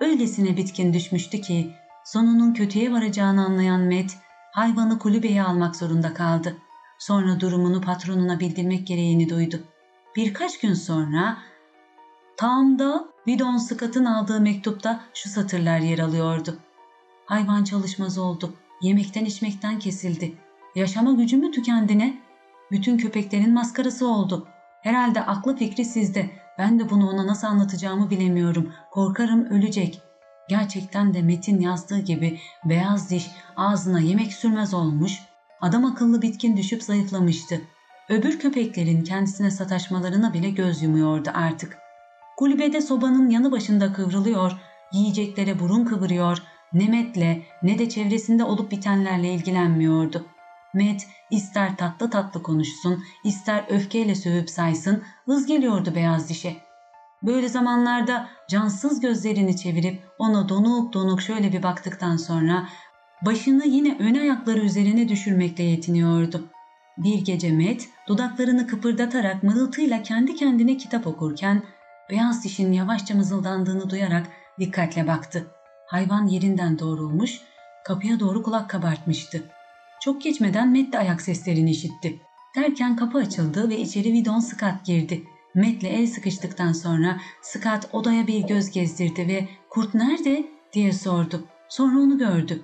Öylesine 0.00 0.56
bitkin 0.56 0.92
düşmüştü 0.92 1.40
ki 1.40 1.74
sonunun 2.04 2.54
kötüye 2.54 2.92
varacağını 2.92 3.44
anlayan 3.44 3.80
Met 3.80 4.16
hayvanı 4.52 4.98
kulübeye 4.98 5.42
almak 5.42 5.76
zorunda 5.76 6.14
kaldı. 6.14 6.56
Sonra 7.00 7.40
durumunu 7.40 7.80
patronuna 7.80 8.40
bildirmek 8.40 8.86
gereğini 8.86 9.28
duydu. 9.28 9.60
Birkaç 10.16 10.60
gün 10.60 10.74
sonra 10.74 11.38
tam 12.36 12.78
da 12.78 13.04
Vidon 13.26 13.56
Scott'ın 13.56 14.04
aldığı 14.04 14.40
mektupta 14.40 15.00
şu 15.14 15.28
satırlar 15.28 15.78
yer 15.78 15.98
alıyordu. 15.98 16.58
Hayvan 17.26 17.64
çalışmaz 17.64 18.18
oldu. 18.18 18.54
Yemekten 18.82 19.24
içmekten 19.24 19.78
kesildi. 19.78 20.34
Yaşama 20.74 21.12
gücü 21.12 21.36
mü 21.36 21.50
tükendi 21.50 21.98
ne? 21.98 22.18
Bütün 22.70 22.98
köpeklerin 22.98 23.54
maskarası 23.54 24.08
oldu. 24.08 24.46
Herhalde 24.82 25.20
aklı 25.20 25.56
fikri 25.56 25.84
sizde. 25.84 26.30
Ben 26.58 26.78
de 26.78 26.90
bunu 26.90 27.10
ona 27.10 27.26
nasıl 27.26 27.46
anlatacağımı 27.46 28.10
bilemiyorum. 28.10 28.72
Korkarım 28.90 29.44
ölecek. 29.44 30.02
Gerçekten 30.48 31.14
de 31.14 31.22
Metin 31.22 31.60
yazdığı 31.60 31.98
gibi 31.98 32.40
beyaz 32.64 33.10
diş 33.10 33.30
ağzına 33.56 34.00
yemek 34.00 34.32
sürmez 34.32 34.74
olmuş. 34.74 35.29
Adam 35.60 35.84
akıllı 35.84 36.22
bitkin 36.22 36.56
düşüp 36.56 36.82
zayıflamıştı. 36.82 37.60
Öbür 38.08 38.38
köpeklerin 38.38 39.04
kendisine 39.04 39.50
sataşmalarına 39.50 40.34
bile 40.34 40.50
göz 40.50 40.82
yumuyordu 40.82 41.30
artık. 41.34 41.78
Kulübede 42.36 42.80
sobanın 42.80 43.30
yanı 43.30 43.52
başında 43.52 43.92
kıvrılıyor, 43.92 44.52
yiyeceklere 44.92 45.58
burun 45.58 45.84
kıvırıyor, 45.84 46.42
ne 46.72 46.88
Met'le 46.88 47.42
ne 47.62 47.78
de 47.78 47.88
çevresinde 47.88 48.44
olup 48.44 48.70
bitenlerle 48.70 49.34
ilgilenmiyordu. 49.34 50.26
Met 50.74 51.06
ister 51.30 51.76
tatlı 51.76 52.10
tatlı 52.10 52.42
konuşsun, 52.42 53.04
ister 53.24 53.64
öfkeyle 53.68 54.14
sövüp 54.14 54.50
saysın, 54.50 55.02
vız 55.28 55.46
geliyordu 55.46 55.92
beyaz 55.94 56.28
dişe. 56.28 56.56
Böyle 57.22 57.48
zamanlarda 57.48 58.28
cansız 58.48 59.00
gözlerini 59.00 59.56
çevirip 59.56 60.02
ona 60.18 60.48
donuk 60.48 60.92
donuk 60.92 61.22
şöyle 61.22 61.52
bir 61.52 61.62
baktıktan 61.62 62.16
sonra 62.16 62.68
başını 63.26 63.66
yine 63.66 63.96
ön 64.00 64.14
ayakları 64.14 64.60
üzerine 64.60 65.08
düşürmekle 65.08 65.64
yetiniyordu. 65.64 66.50
Bir 66.98 67.24
gece 67.24 67.52
Met 67.52 67.88
dudaklarını 68.08 68.66
kıpırdatarak 68.66 69.42
mırıltıyla 69.42 70.02
kendi 70.02 70.34
kendine 70.34 70.76
kitap 70.76 71.06
okurken 71.06 71.62
beyaz 72.10 72.44
dişin 72.44 72.72
yavaşça 72.72 73.14
mızıldandığını 73.14 73.90
duyarak 73.90 74.26
dikkatle 74.60 75.06
baktı. 75.06 75.46
Hayvan 75.86 76.26
yerinden 76.26 76.78
doğrulmuş, 76.78 77.40
kapıya 77.84 78.20
doğru 78.20 78.42
kulak 78.42 78.70
kabartmıştı. 78.70 79.42
Çok 80.00 80.22
geçmeden 80.22 80.68
Matt 80.68 80.92
de 80.92 80.98
ayak 80.98 81.22
seslerini 81.22 81.70
işitti. 81.70 82.20
Derken 82.56 82.96
kapı 82.96 83.18
açıldı 83.18 83.68
ve 83.68 83.78
içeri 83.78 84.12
Vidon 84.12 84.40
Scott 84.40 84.84
girdi. 84.84 85.24
Matt'le 85.54 85.84
el 85.84 86.06
sıkıştıktan 86.06 86.72
sonra 86.72 87.20
Scott 87.42 87.94
odaya 87.94 88.26
bir 88.26 88.46
göz 88.46 88.70
gezdirdi 88.70 89.28
ve 89.28 89.48
''Kurt 89.68 89.94
nerede?'' 89.94 90.46
diye 90.72 90.92
sordu. 90.92 91.44
Sonra 91.68 91.98
onu 91.98 92.18
gördü. 92.18 92.62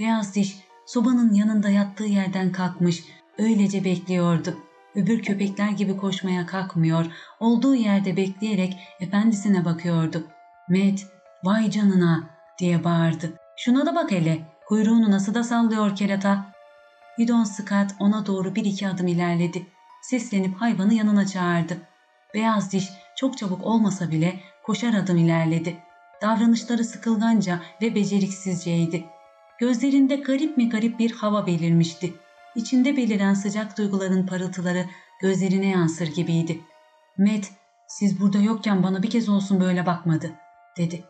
Beyaz 0.00 0.34
diş 0.34 0.58
sobanın 0.86 1.34
yanında 1.34 1.70
yattığı 1.70 2.04
yerden 2.04 2.52
kalkmış, 2.52 3.04
öylece 3.38 3.84
bekliyordu. 3.84 4.56
Öbür 4.94 5.22
köpekler 5.22 5.70
gibi 5.70 5.96
koşmaya 5.96 6.46
kalkmıyor, 6.46 7.06
olduğu 7.40 7.74
yerde 7.74 8.16
bekleyerek 8.16 8.76
efendisine 9.00 9.64
bakıyordu. 9.64 10.26
Matt, 10.68 11.00
Vay 11.44 11.70
canına 11.70 12.30
diye 12.58 12.84
bağırdı. 12.84 13.32
Şuna 13.56 13.86
da 13.86 13.94
bak 13.94 14.10
hele. 14.10 14.38
Kuyruğunu 14.66 15.10
nasıl 15.10 15.34
da 15.34 15.44
sallıyor 15.44 15.96
kerata. 15.96 16.52
Bidon 17.18 17.44
Scott 17.44 17.90
ona 17.98 18.26
doğru 18.26 18.54
bir 18.54 18.64
iki 18.64 18.88
adım 18.88 19.06
ilerledi. 19.06 19.66
Seslenip 20.02 20.60
hayvanı 20.60 20.94
yanına 20.94 21.26
çağırdı. 21.26 21.76
Beyaz 22.34 22.72
diş 22.72 22.88
çok 23.16 23.38
çabuk 23.38 23.64
olmasa 23.64 24.10
bile 24.10 24.40
koşar 24.62 24.94
adım 24.94 25.16
ilerledi. 25.16 25.76
Davranışları 26.22 26.84
sıkılganca 26.84 27.60
ve 27.82 27.94
beceriksizceydi. 27.94 29.04
Gözlerinde 29.60 30.16
garip 30.16 30.56
mi 30.56 30.68
garip 30.68 30.98
bir 30.98 31.10
hava 31.10 31.46
belirmişti. 31.46 32.14
İçinde 32.54 32.96
beliren 32.96 33.34
sıcak 33.34 33.78
duyguların 33.78 34.26
parıltıları 34.26 34.86
gözlerine 35.20 35.68
yansır 35.68 36.06
gibiydi. 36.06 36.60
Matt, 37.18 37.46
siz 37.88 38.20
burada 38.20 38.38
yokken 38.38 38.82
bana 38.82 39.02
bir 39.02 39.10
kez 39.10 39.28
olsun 39.28 39.60
böyle 39.60 39.86
bakmadı, 39.86 40.32
dedi. 40.76 41.04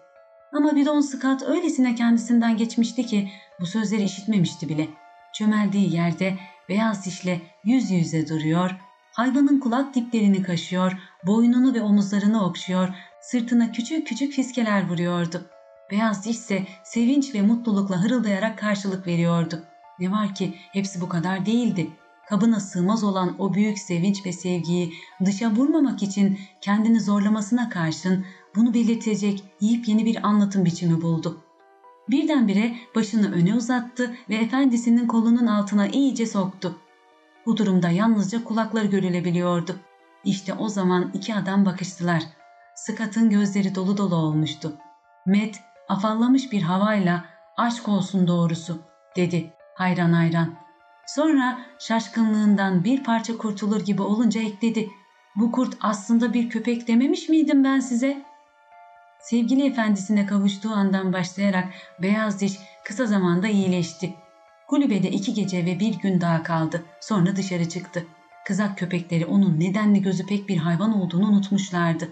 Ama 0.52 0.76
Bidon 0.76 1.00
Scott 1.00 1.42
öylesine 1.42 1.94
kendisinden 1.94 2.56
geçmişti 2.56 3.06
ki 3.06 3.30
bu 3.60 3.66
sözleri 3.66 4.02
işitmemişti 4.02 4.68
bile. 4.68 4.88
Çömeldiği 5.34 5.94
yerde 5.94 6.38
beyaz 6.68 7.06
dişle 7.06 7.40
yüz 7.64 7.90
yüze 7.90 8.28
duruyor, 8.28 8.70
hayvanın 9.12 9.60
kulak 9.60 9.94
diplerini 9.94 10.42
kaşıyor, 10.42 10.92
boynunu 11.26 11.74
ve 11.74 11.82
omuzlarını 11.82 12.44
okşuyor, 12.44 12.88
sırtına 13.20 13.72
küçük 13.72 14.06
küçük 14.06 14.32
fiskeler 14.32 14.88
vuruyordu. 14.88 15.50
Beyaz 15.90 16.24
diş 16.24 16.36
ise 16.36 16.66
sevinç 16.84 17.34
ve 17.34 17.42
mutlulukla 17.42 18.02
hırıldayarak 18.02 18.58
karşılık 18.58 19.06
veriyordu. 19.06 19.62
Ne 19.98 20.10
var 20.10 20.34
ki 20.34 20.54
hepsi 20.72 21.00
bu 21.00 21.08
kadar 21.08 21.46
değildi. 21.46 21.90
Kabına 22.28 22.60
sığmaz 22.60 23.04
olan 23.04 23.36
o 23.38 23.54
büyük 23.54 23.78
sevinç 23.78 24.26
ve 24.26 24.32
sevgiyi 24.32 24.92
dışa 25.24 25.50
vurmamak 25.50 26.02
için 26.02 26.38
kendini 26.60 27.00
zorlamasına 27.00 27.68
karşın 27.68 28.24
bunu 28.56 28.74
belirtecek 28.74 29.44
yiyip 29.60 29.88
yeni 29.88 30.04
bir 30.04 30.26
anlatım 30.26 30.64
biçimi 30.64 31.02
buldu. 31.02 31.40
Birdenbire 32.10 32.76
başını 32.94 33.32
öne 33.32 33.54
uzattı 33.54 34.16
ve 34.28 34.34
efendisinin 34.34 35.06
kolunun 35.06 35.46
altına 35.46 35.86
iyice 35.86 36.26
soktu. 36.26 36.78
Bu 37.46 37.56
durumda 37.56 37.90
yalnızca 37.90 38.44
kulakları 38.44 38.86
görülebiliyordu. 38.86 39.76
İşte 40.24 40.54
o 40.54 40.68
zaman 40.68 41.10
iki 41.14 41.34
adam 41.34 41.66
bakıştılar. 41.66 42.22
Scott'ın 42.76 43.30
gözleri 43.30 43.74
dolu 43.74 43.96
dolu 43.96 44.14
olmuştu. 44.14 44.72
Matt 45.26 45.69
afallamış 45.90 46.52
bir 46.52 46.62
havayla 46.62 47.24
aşk 47.56 47.88
olsun 47.88 48.26
doğrusu 48.26 48.78
dedi 49.16 49.52
hayran 49.74 50.12
hayran. 50.12 50.54
Sonra 51.06 51.58
şaşkınlığından 51.78 52.84
bir 52.84 53.04
parça 53.04 53.36
kurtulur 53.36 53.84
gibi 53.84 54.02
olunca 54.02 54.40
ekledi. 54.40 54.88
Bu 55.36 55.52
kurt 55.52 55.76
aslında 55.80 56.34
bir 56.34 56.50
köpek 56.50 56.88
dememiş 56.88 57.28
miydim 57.28 57.64
ben 57.64 57.80
size? 57.80 58.22
Sevgili 59.20 59.66
efendisine 59.66 60.26
kavuştuğu 60.26 60.70
andan 60.70 61.12
başlayarak 61.12 61.68
beyaz 62.02 62.40
diş 62.40 62.58
kısa 62.84 63.06
zamanda 63.06 63.48
iyileşti. 63.48 64.14
Kulübede 64.68 65.10
iki 65.10 65.34
gece 65.34 65.66
ve 65.66 65.80
bir 65.80 65.94
gün 65.94 66.20
daha 66.20 66.42
kaldı. 66.42 66.84
Sonra 67.00 67.36
dışarı 67.36 67.68
çıktı. 67.68 68.06
Kızak 68.46 68.78
köpekleri 68.78 69.26
onun 69.26 69.60
nedenli 69.60 70.02
gözü 70.02 70.26
pek 70.26 70.48
bir 70.48 70.56
hayvan 70.56 71.00
olduğunu 71.00 71.28
unutmuşlardı. 71.28 72.08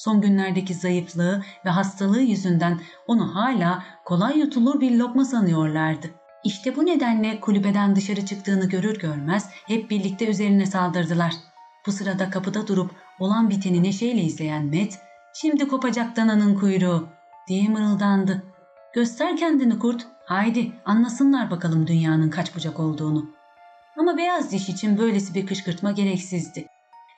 Son 0.00 0.20
günlerdeki 0.20 0.74
zayıflığı 0.74 1.42
ve 1.64 1.70
hastalığı 1.70 2.20
yüzünden 2.20 2.80
onu 3.06 3.34
hala 3.34 3.84
kolay 4.04 4.38
yutulur 4.38 4.80
bir 4.80 4.96
lokma 4.96 5.24
sanıyorlardı. 5.24 6.06
İşte 6.44 6.76
bu 6.76 6.86
nedenle 6.86 7.40
kulübeden 7.40 7.96
dışarı 7.96 8.26
çıktığını 8.26 8.68
görür 8.68 8.98
görmez 8.98 9.50
hep 9.66 9.90
birlikte 9.90 10.26
üzerine 10.26 10.66
saldırdılar. 10.66 11.32
Bu 11.86 11.92
sırada 11.92 12.30
kapıda 12.30 12.66
durup 12.66 12.90
olan 13.18 13.50
biteni 13.50 13.82
neşeyle 13.82 14.22
izleyen 14.22 14.64
Met, 14.64 14.98
''Şimdi 15.34 15.68
kopacak 15.68 16.16
dananın 16.16 16.54
kuyruğu'' 16.54 17.08
diye 17.48 17.68
mırıldandı. 17.68 18.42
''Göster 18.94 19.36
kendini 19.36 19.78
kurt, 19.78 20.06
haydi 20.24 20.72
anlasınlar 20.84 21.50
bakalım 21.50 21.86
dünyanın 21.86 22.30
kaç 22.30 22.56
bucak 22.56 22.80
olduğunu.'' 22.80 23.30
Ama 23.98 24.16
beyaz 24.16 24.52
diş 24.52 24.68
için 24.68 24.98
böylesi 24.98 25.34
bir 25.34 25.46
kışkırtma 25.46 25.92
gereksizdi. 25.92 26.66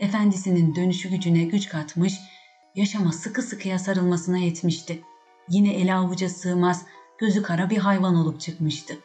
Efendisinin 0.00 0.74
dönüşü 0.74 1.10
gücüne 1.10 1.44
güç 1.44 1.68
katmış, 1.68 2.20
yaşama 2.74 3.12
sıkı 3.12 3.42
sıkıya 3.42 3.78
sarılmasına 3.78 4.38
yetmişti. 4.38 5.02
Yine 5.48 5.72
ele 5.74 5.94
avuca 5.94 6.28
sığmaz, 6.28 6.86
gözü 7.18 7.42
kara 7.42 7.70
bir 7.70 7.78
hayvan 7.78 8.14
olup 8.14 8.40
çıkmıştı. 8.40 8.98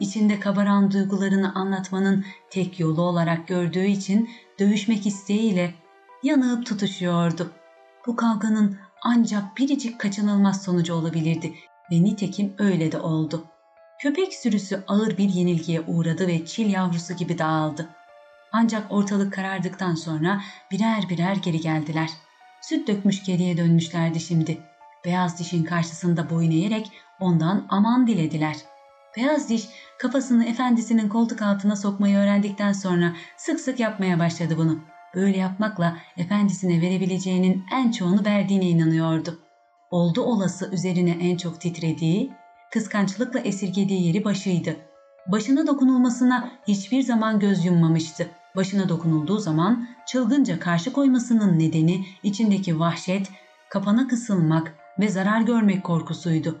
İçinde 0.00 0.40
kabaran 0.40 0.92
duygularını 0.92 1.54
anlatmanın 1.54 2.24
tek 2.50 2.80
yolu 2.80 3.02
olarak 3.02 3.48
gördüğü 3.48 3.86
için 3.86 4.30
dövüşmek 4.58 5.06
isteğiyle 5.06 5.74
yanıp 6.22 6.66
tutuşuyordu. 6.66 7.52
Bu 8.06 8.16
kavganın 8.16 8.78
ancak 9.02 9.56
biricik 9.58 10.00
kaçınılmaz 10.00 10.62
sonucu 10.62 10.94
olabilirdi 10.94 11.54
ve 11.92 12.04
nitekim 12.04 12.54
öyle 12.58 12.92
de 12.92 12.98
oldu. 12.98 13.44
Köpek 14.00 14.34
sürüsü 14.34 14.84
ağır 14.88 15.18
bir 15.18 15.28
yenilgiye 15.28 15.80
uğradı 15.80 16.26
ve 16.26 16.46
çil 16.46 16.70
yavrusu 16.70 17.14
gibi 17.14 17.38
dağıldı. 17.38 17.88
Ancak 18.52 18.92
ortalık 18.92 19.32
karardıktan 19.32 19.94
sonra 19.94 20.42
birer 20.70 21.08
birer 21.08 21.36
geri 21.36 21.60
geldiler. 21.60 22.10
Süt 22.62 22.88
dökmüş 22.88 23.24
geriye 23.24 23.56
dönmüşlerdi 23.56 24.20
şimdi. 24.20 24.58
Beyaz 25.04 25.38
dişin 25.38 25.64
karşısında 25.64 26.30
boyun 26.30 26.50
eğerek 26.50 26.92
ondan 27.20 27.66
aman 27.68 28.06
dilediler. 28.06 28.56
Beyaz 29.16 29.48
diş 29.48 29.68
kafasını 29.98 30.44
efendisinin 30.44 31.08
koltuk 31.08 31.42
altına 31.42 31.76
sokmayı 31.76 32.16
öğrendikten 32.16 32.72
sonra 32.72 33.12
sık 33.36 33.60
sık 33.60 33.80
yapmaya 33.80 34.18
başladı 34.18 34.54
bunu. 34.58 34.78
Böyle 35.14 35.38
yapmakla 35.38 35.96
efendisine 36.16 36.80
verebileceğinin 36.80 37.64
en 37.72 37.90
çoğunu 37.90 38.24
verdiğine 38.24 38.64
inanıyordu. 38.64 39.40
Oldu 39.90 40.22
olası 40.22 40.70
üzerine 40.72 41.10
en 41.10 41.36
çok 41.36 41.60
titrediği, 41.60 42.32
kıskançlıkla 42.72 43.40
esirgediği 43.40 44.06
yeri 44.06 44.24
başıydı. 44.24 44.76
Başına 45.26 45.66
dokunulmasına 45.66 46.52
hiçbir 46.68 47.02
zaman 47.02 47.40
göz 47.40 47.64
yummamıştı. 47.64 48.30
Başına 48.56 48.88
dokunulduğu 48.88 49.38
zaman 49.38 49.88
çılgınca 50.06 50.60
karşı 50.60 50.92
koymasının 50.92 51.58
nedeni 51.58 52.06
içindeki 52.22 52.80
vahşet, 52.80 53.30
kapana 53.68 54.08
kısılmak 54.08 54.74
ve 55.00 55.08
zarar 55.08 55.40
görmek 55.40 55.84
korkusuydu. 55.84 56.58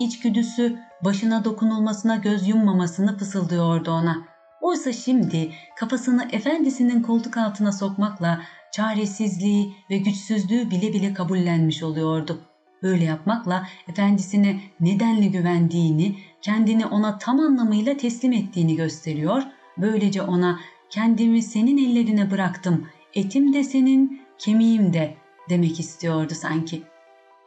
İçgüdüsü 0.00 0.78
başına 1.04 1.44
dokunulmasına 1.44 2.16
göz 2.16 2.48
yummamasını 2.48 3.18
fısıldıyordu 3.18 3.90
ona. 3.90 4.16
Oysa 4.60 4.92
şimdi 4.92 5.52
kafasını 5.76 6.28
efendisinin 6.32 7.02
koltuk 7.02 7.36
altına 7.36 7.72
sokmakla 7.72 8.42
çaresizliği 8.72 9.74
ve 9.90 9.98
güçsüzlüğü 9.98 10.70
bile 10.70 10.92
bile 10.92 11.14
kabullenmiş 11.14 11.82
oluyordu. 11.82 12.40
Böyle 12.82 13.04
yapmakla 13.04 13.66
efendisine 13.88 14.60
nedenli 14.80 15.30
güvendiğini, 15.30 16.18
kendini 16.42 16.86
ona 16.86 17.18
tam 17.18 17.40
anlamıyla 17.40 17.96
teslim 17.96 18.32
ettiğini 18.32 18.76
gösteriyor. 18.76 19.42
Böylece 19.78 20.22
ona 20.22 20.58
kendimi 20.90 21.42
senin 21.42 21.78
ellerine 21.78 22.30
bıraktım, 22.30 22.88
etim 23.14 23.52
de 23.52 23.64
senin, 23.64 24.22
kemiğim 24.38 24.92
de 24.92 25.14
demek 25.48 25.80
istiyordu 25.80 26.34
sanki. 26.34 26.82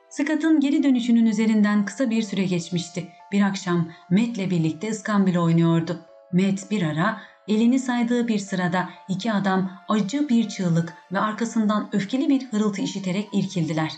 Scott'ın 0.10 0.60
geri 0.60 0.84
dönüşünün 0.84 1.26
üzerinden 1.26 1.86
kısa 1.86 2.10
bir 2.10 2.22
süre 2.22 2.44
geçmişti. 2.44 3.08
Bir 3.32 3.42
akşam 3.42 3.92
Matt'le 4.10 4.50
birlikte 4.50 4.90
ıskambil 4.90 5.38
oynuyordu. 5.38 6.00
Matt 6.34 6.72
bir 6.72 6.82
ara 6.82 7.22
elini 7.48 7.80
saydığı 7.80 8.28
bir 8.28 8.40
sırada 8.40 8.90
iki 9.10 9.34
adam 9.34 9.72
acı 9.90 10.30
bir 10.30 10.50
çığlık 10.50 10.94
ve 11.12 11.20
arkasından 11.20 11.90
öfkeli 11.92 12.30
bir 12.30 12.46
hırıltı 12.46 12.82
işiterek 12.82 13.30
irkildiler. 13.34 13.92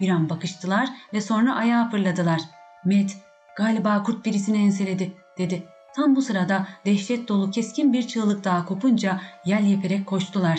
Bir 0.00 0.08
an 0.08 0.30
bakıştılar 0.30 0.88
ve 1.14 1.20
sonra 1.20 1.54
ayağa 1.54 1.90
fırladılar. 1.90 2.40
Matt, 2.84 3.10
galiba 3.56 4.02
kurt 4.02 4.24
birisini 4.24 4.58
enseledi 4.58 5.12
dedi. 5.38 5.71
Tam 5.96 6.16
bu 6.16 6.22
sırada 6.22 6.66
dehşet 6.86 7.28
dolu 7.28 7.50
keskin 7.50 7.92
bir 7.92 8.08
çığlık 8.08 8.44
daha 8.44 8.66
kopunca 8.66 9.20
yel 9.46 9.64
yeperek 9.64 10.06
koştular. 10.06 10.58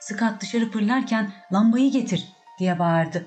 Scott 0.00 0.40
dışarı 0.40 0.70
fırlarken 0.70 1.32
lambayı 1.52 1.90
getir 1.90 2.28
diye 2.58 2.78
bağırdı. 2.78 3.26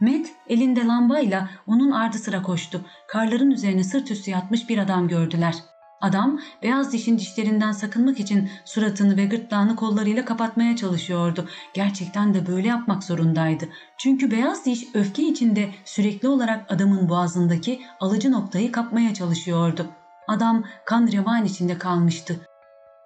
Matt 0.00 0.26
elinde 0.48 0.86
lambayla 0.86 1.48
onun 1.66 1.90
ardı 1.90 2.18
sıra 2.18 2.42
koştu. 2.42 2.84
Karların 3.08 3.50
üzerine 3.50 3.84
sırt 3.84 4.10
üstü 4.10 4.30
yatmış 4.30 4.68
bir 4.68 4.78
adam 4.78 5.08
gördüler. 5.08 5.54
Adam 6.00 6.40
beyaz 6.62 6.92
dişin 6.92 7.18
dişlerinden 7.18 7.72
sakınmak 7.72 8.20
için 8.20 8.50
suratını 8.64 9.16
ve 9.16 9.26
gırtlağını 9.26 9.76
kollarıyla 9.76 10.24
kapatmaya 10.24 10.76
çalışıyordu. 10.76 11.48
Gerçekten 11.74 12.34
de 12.34 12.46
böyle 12.46 12.68
yapmak 12.68 13.04
zorundaydı. 13.04 13.68
Çünkü 13.98 14.30
beyaz 14.30 14.66
diş 14.66 14.84
öfke 14.94 15.22
içinde 15.22 15.70
sürekli 15.84 16.28
olarak 16.28 16.72
adamın 16.72 17.08
boğazındaki 17.08 17.80
alıcı 18.00 18.32
noktayı 18.32 18.72
kapmaya 18.72 19.14
çalışıyordu. 19.14 19.86
Adam 20.28 20.64
kan 20.84 21.12
revan 21.12 21.44
içinde 21.44 21.78
kalmıştı. 21.78 22.40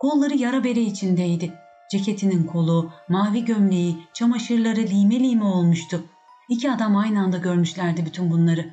Kolları 0.00 0.36
yara 0.36 0.64
bere 0.64 0.80
içindeydi. 0.80 1.54
Ceketinin 1.90 2.44
kolu, 2.44 2.90
mavi 3.08 3.44
gömleği, 3.44 3.98
çamaşırları 4.14 4.80
lime 4.80 5.20
lime 5.20 5.44
olmuştu. 5.44 6.04
İki 6.48 6.70
adam 6.70 6.96
aynı 6.96 7.20
anda 7.20 7.38
görmüşlerdi 7.38 8.06
bütün 8.06 8.30
bunları. 8.30 8.70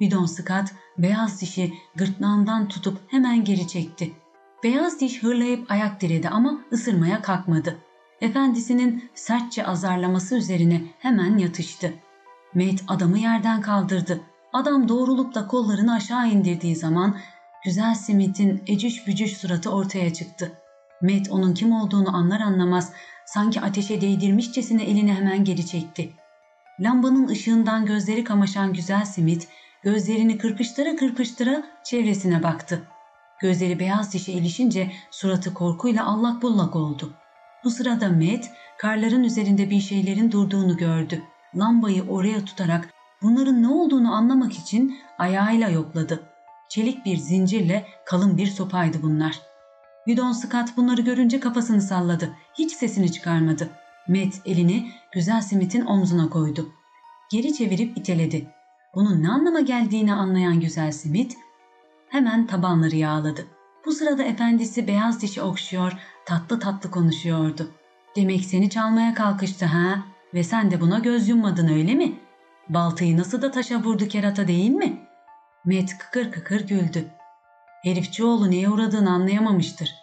Bidon 0.00 0.26
Scott 0.26 0.68
beyaz 0.98 1.40
dişi 1.40 1.72
gırtlağından 1.96 2.68
tutup 2.68 3.00
hemen 3.08 3.44
geri 3.44 3.68
çekti. 3.68 4.12
Beyaz 4.64 5.00
diş 5.00 5.22
hırlayıp 5.22 5.70
ayak 5.70 6.00
diredi 6.00 6.28
ama 6.28 6.58
ısırmaya 6.72 7.22
kalkmadı. 7.22 7.76
Efendisinin 8.20 9.10
sertçe 9.14 9.66
azarlaması 9.66 10.36
üzerine 10.36 10.82
hemen 10.98 11.38
yatıştı. 11.38 11.92
Matt 12.54 12.84
adamı 12.88 13.18
yerden 13.18 13.60
kaldırdı. 13.60 14.20
Adam 14.52 14.88
doğrulukla 14.88 15.46
kollarını 15.46 15.94
aşağı 15.94 16.28
indirdiği 16.28 16.76
zaman 16.76 17.16
güzel 17.64 17.94
Smith'in 17.94 18.62
ecüş 18.66 19.06
bücüş 19.06 19.36
suratı 19.36 19.70
ortaya 19.70 20.12
çıktı. 20.12 20.52
Matt 21.02 21.30
onun 21.30 21.54
kim 21.54 21.72
olduğunu 21.72 22.16
anlar 22.16 22.40
anlamaz 22.40 22.92
sanki 23.26 23.60
ateşe 23.60 24.00
değdirmişçesine 24.00 24.84
elini 24.84 25.12
hemen 25.12 25.44
geri 25.44 25.66
çekti. 25.66 26.12
Lambanın 26.80 27.28
ışığından 27.28 27.86
gözleri 27.86 28.24
kamaşan 28.24 28.72
güzel 28.72 29.04
Smith 29.04 29.46
gözlerini 29.82 30.38
kırpıştıra 30.38 30.96
kırpıştıra 30.96 31.64
çevresine 31.84 32.42
baktı. 32.42 32.82
Gözleri 33.40 33.78
beyaz 33.78 34.12
dişe 34.12 34.32
ilişince 34.32 34.92
suratı 35.10 35.54
korkuyla 35.54 36.06
allak 36.06 36.42
bullak 36.42 36.76
oldu. 36.76 37.14
Bu 37.64 37.70
sırada 37.70 38.08
Matt 38.08 38.50
karların 38.78 39.24
üzerinde 39.24 39.70
bir 39.70 39.80
şeylerin 39.80 40.32
durduğunu 40.32 40.76
gördü. 40.76 41.22
Lambayı 41.54 42.02
oraya 42.02 42.44
tutarak 42.44 42.88
bunların 43.22 43.62
ne 43.62 43.68
olduğunu 43.68 44.14
anlamak 44.14 44.52
için 44.52 44.98
ayağıyla 45.18 45.68
yokladı. 45.68 46.31
Çelik 46.72 47.04
bir 47.04 47.16
zincirle 47.16 47.86
kalın 48.04 48.36
bir 48.36 48.46
sopaydı 48.46 49.02
bunlar. 49.02 49.40
Gidon 50.06 50.32
Scott 50.32 50.76
bunları 50.76 51.00
görünce 51.00 51.40
kafasını 51.40 51.82
salladı. 51.82 52.32
Hiç 52.58 52.72
sesini 52.72 53.12
çıkarmadı. 53.12 53.70
Matt 54.08 54.34
elini 54.44 54.90
güzel 55.12 55.40
Smith'in 55.40 55.86
omzuna 55.86 56.28
koydu. 56.30 56.72
Geri 57.30 57.54
çevirip 57.54 57.98
iteledi. 57.98 58.46
Bunun 58.94 59.22
ne 59.22 59.28
anlama 59.28 59.60
geldiğini 59.60 60.14
anlayan 60.14 60.60
güzel 60.60 60.92
Smith 60.92 61.34
hemen 62.08 62.46
tabanları 62.46 62.96
yağladı. 62.96 63.46
Bu 63.86 63.92
sırada 63.92 64.22
efendisi 64.22 64.86
beyaz 64.86 65.22
dişi 65.22 65.42
okşuyor, 65.42 65.92
tatlı 66.26 66.60
tatlı 66.60 66.90
konuşuyordu. 66.90 67.70
Demek 68.16 68.44
seni 68.44 68.70
çalmaya 68.70 69.14
kalkıştı 69.14 69.66
ha? 69.66 70.04
Ve 70.34 70.44
sen 70.44 70.70
de 70.70 70.80
buna 70.80 70.98
göz 70.98 71.28
yummadın 71.28 71.68
öyle 71.68 71.94
mi? 71.94 72.12
Baltayı 72.68 73.18
nasıl 73.18 73.42
da 73.42 73.50
taşa 73.50 73.82
vurdu 73.82 74.08
kerata 74.08 74.48
değil 74.48 74.70
mi? 74.70 75.11
Met 75.64 75.98
kıkır 75.98 76.32
kıkır 76.32 76.60
güldü. 76.60 77.04
Herifçioğlu 77.82 78.50
neye 78.50 78.68
uğradığını 78.68 79.10
anlayamamıştır. 79.10 79.94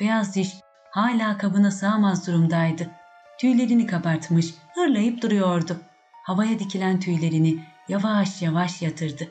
Beyaz 0.00 0.34
diş 0.34 0.54
hala 0.90 1.38
kabına 1.38 1.70
sığamaz 1.70 2.26
durumdaydı. 2.26 2.90
Tüylerini 3.38 3.86
kabartmış, 3.86 4.54
hırlayıp 4.74 5.22
duruyordu. 5.22 5.76
Havaya 6.24 6.58
dikilen 6.58 7.00
tüylerini 7.00 7.64
yavaş 7.88 8.42
yavaş 8.42 8.82
yatırdı. 8.82 9.28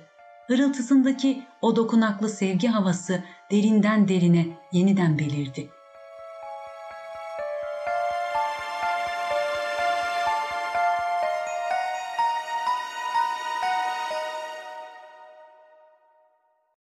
Hırıltısındaki 0.47 1.43
o 1.61 1.75
dokunaklı 1.75 2.29
sevgi 2.29 2.67
havası 2.67 3.23
derinden 3.51 4.07
derine 4.07 4.47
yeniden 4.71 5.19
belirdi. 5.19 5.69